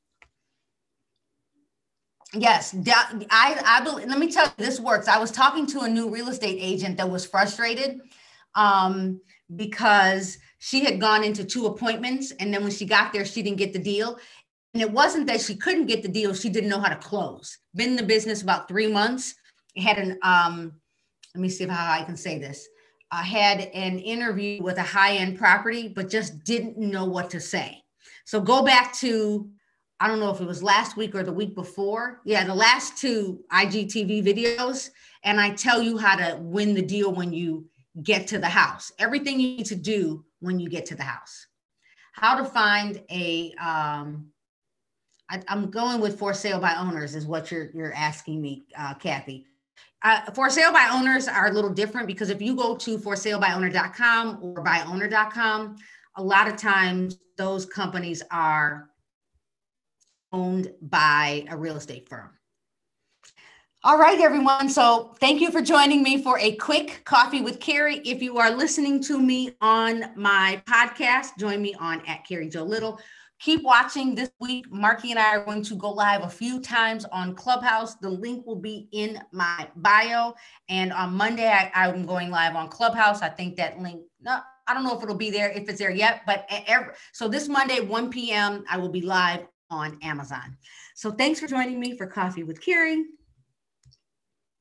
Yes, 2.35 2.75
I, 3.31 3.61
I 3.65 3.85
believe, 3.85 4.09
let 4.09 4.19
me 4.19 4.33
tell 4.33 4.47
you, 4.47 4.53
this 4.57 4.81
works. 4.81 5.07
I 5.07 5.19
was 5.19 5.31
talking 5.31 5.67
to 5.67 5.81
a 5.81 5.89
new 5.89 6.09
real 6.09 6.29
estate 6.29 6.59
agent 6.61 6.97
that 6.97 7.11
was 7.11 7.27
frustrated 7.27 8.01
um, 8.55 9.21
because 9.55 10.39
she 10.59 10.83
had 10.83 10.99
gone 10.99 11.25
into 11.25 11.45
two 11.45 11.67
appointments 11.67 12.31
and 12.39 12.55
then 12.55 12.63
when 12.63 12.73
she 12.73 12.87
got 12.87 13.13
there, 13.13 13.27
she 13.27 13.43
didn't 13.43 13.59
get 13.59 13.75
the 13.75 13.79
deal. 13.79 14.19
And 14.75 14.83
it 14.83 14.91
wasn't 14.91 15.27
that 15.27 15.41
she 15.41 15.57
couldn't 15.57 15.87
get 15.87 16.03
the 16.03 16.09
deal, 16.09 16.35
she 16.35 16.49
didn't 16.49 16.71
know 16.71 16.81
how 16.81 16.89
to 16.89 16.97
close. 16.97 17.59
Been 17.75 17.91
in 17.91 17.97
the 17.97 18.03
business 18.03 18.43
about 18.43 18.69
three 18.69 18.87
months. 18.87 19.35
Had 19.77 19.99
an 19.99 20.19
um, 20.23 20.73
let 21.35 21.41
me 21.41 21.49
see 21.49 21.67
how 21.67 21.93
I 21.93 22.05
can 22.05 22.17
say 22.17 22.39
this. 22.39 22.69
I 23.11 23.23
had 23.23 23.61
an 23.61 23.99
interview 23.99 24.63
with 24.63 24.79
a 24.79 24.83
high-end 24.83 25.39
property, 25.39 25.89
but 25.89 26.11
just 26.11 26.45
didn't 26.45 26.79
know 26.79 27.05
what 27.05 27.31
to 27.31 27.41
say. 27.41 27.83
So 28.25 28.41
go 28.41 28.65
back 28.65 28.95
to, 28.97 29.51
I 30.01 30.09
don't 30.09 30.21
know 30.21 30.31
if 30.31 30.41
it 30.41 30.47
was 30.47 30.63
last 30.63 30.97
week 30.97 31.15
or 31.15 31.23
the 31.23 31.33
week 31.33 31.55
before. 31.55 32.21
Yeah, 32.25 32.45
the 32.45 32.55
last 32.55 32.97
two 32.97 33.41
IGTV 33.53 34.25
videos. 34.25 34.91
And 35.25 35.41
I 35.41 35.51
tell 35.51 35.83
you 35.83 35.99
how 35.99 36.17
to 36.17 36.39
win 36.41 36.75
the 36.75 36.83
deal 36.83 37.13
when 37.13 37.33
you 37.33 37.67
get 38.03 38.27
to 38.29 38.39
the 38.39 38.49
house. 38.49 38.93
Everything 38.99 39.39
you 39.39 39.57
need 39.57 39.67
to 39.67 39.77
do 39.77 40.25
when 40.41 40.59
you 40.59 40.69
get 40.69 40.87
to 40.87 40.95
the 40.95 41.03
house. 41.03 41.47
How 42.15 42.37
to 42.37 42.45
find 42.45 43.03
a 43.11 43.53
um, 43.55 44.32
I, 45.33 45.41
am 45.49 45.71
going 45.71 46.01
with 46.01 46.19
for 46.19 46.35
sale 46.35 46.61
by 46.61 46.75
owners 46.75 47.15
is 47.15 47.27
what 47.27 47.51
you're 47.51 47.71
you're 47.73 47.95
asking 47.95 48.43
me, 48.43 48.67
uh, 48.79 48.95
Kathy. 48.95 49.47
Uh, 50.03 50.31
for 50.33 50.51
sale 50.51 50.73
by 50.73 50.91
owners 50.93 51.27
are 51.27 51.47
a 51.47 51.53
little 51.53 51.71
different 51.71 52.07
because 52.07 52.29
if 52.29 52.43
you 52.43 52.55
go 52.55 52.77
to 52.77 52.99
for 52.99 53.17
sale 53.17 53.41
by 53.41 53.53
owner.com 53.53 54.39
or 54.43 54.63
by 54.63 54.83
owner.com, 54.87 55.77
a 56.17 56.23
lot 56.23 56.49
of 56.49 56.57
times 56.57 57.19
those 57.39 57.65
companies 57.65 58.23
are 58.31 58.91
owned 60.33 60.73
by 60.83 61.47
a 61.49 61.57
real 61.57 61.77
estate 61.77 62.09
firm. 62.09 62.31
All 63.85 63.99
right, 63.99 64.21
everyone. 64.21 64.69
So 64.69 65.15
thank 65.19 65.41
you 65.41 65.51
for 65.51 65.63
joining 65.63 66.03
me 66.03 66.23
for 66.23 66.39
a 66.39 66.57
quick 66.57 67.03
coffee 67.05 67.41
with 67.41 67.59
Carrie. 67.59 67.99
If 68.05 68.23
you 68.23 68.39
are 68.39 68.51
listening 68.51 69.03
to 69.05 69.19
me 69.19 69.57
on 69.61 70.05
my 70.15 70.63
podcast, 70.69 71.39
join 71.39 71.63
me 71.63 71.75
on 71.75 72.03
at 72.07 72.27
Carrie 72.27 72.49
Joe 72.49 72.65
Little 72.65 73.01
Keep 73.43 73.65
watching 73.65 74.15
this 74.15 74.31
week. 74.39 74.71
Marky 74.71 75.11
and 75.11 75.19
I 75.19 75.35
are 75.35 75.45
going 75.45 75.65
to 75.65 75.75
go 75.75 75.91
live 75.91 76.23
a 76.23 76.29
few 76.29 76.61
times 76.61 77.05
on 77.07 77.35
Clubhouse. 77.35 77.97
The 77.97 78.09
link 78.09 78.47
will 78.47 78.55
be 78.55 78.87
in 78.93 79.21
my 79.33 79.67
bio. 79.75 80.35
And 80.69 80.93
on 80.93 81.15
Monday, 81.15 81.49
I, 81.49 81.89
am 81.89 82.07
going 82.07 82.31
live 82.31 82.55
on 82.55 82.69
Clubhouse. 82.69 83.21
I 83.21 83.29
think 83.29 83.57
that 83.57 83.81
link, 83.81 84.05
no, 84.21 84.39
I 84.69 84.75
don't 84.75 84.85
know 84.85 84.97
if 84.97 85.03
it'll 85.03 85.17
be 85.17 85.33
there, 85.33 85.51
if 85.51 85.69
it's 85.69 85.81
there 85.81 85.91
yet, 85.91 86.23
but 86.25 86.47
every, 86.69 86.93
so 87.11 87.27
this 87.27 87.49
Monday, 87.49 87.81
1 87.81 88.11
p.m., 88.11 88.63
I 88.71 88.79
will 88.79 88.91
be 88.91 89.01
live 89.01 89.41
on 89.71 89.99
Amazon. 90.03 90.57
So 90.95 91.11
thanks 91.11 91.41
for 91.41 91.49
joining 91.49 91.81
me 91.81 91.97
for 91.97 92.07
Coffee 92.07 92.45
with 92.45 92.61
Carrie. 92.61 93.07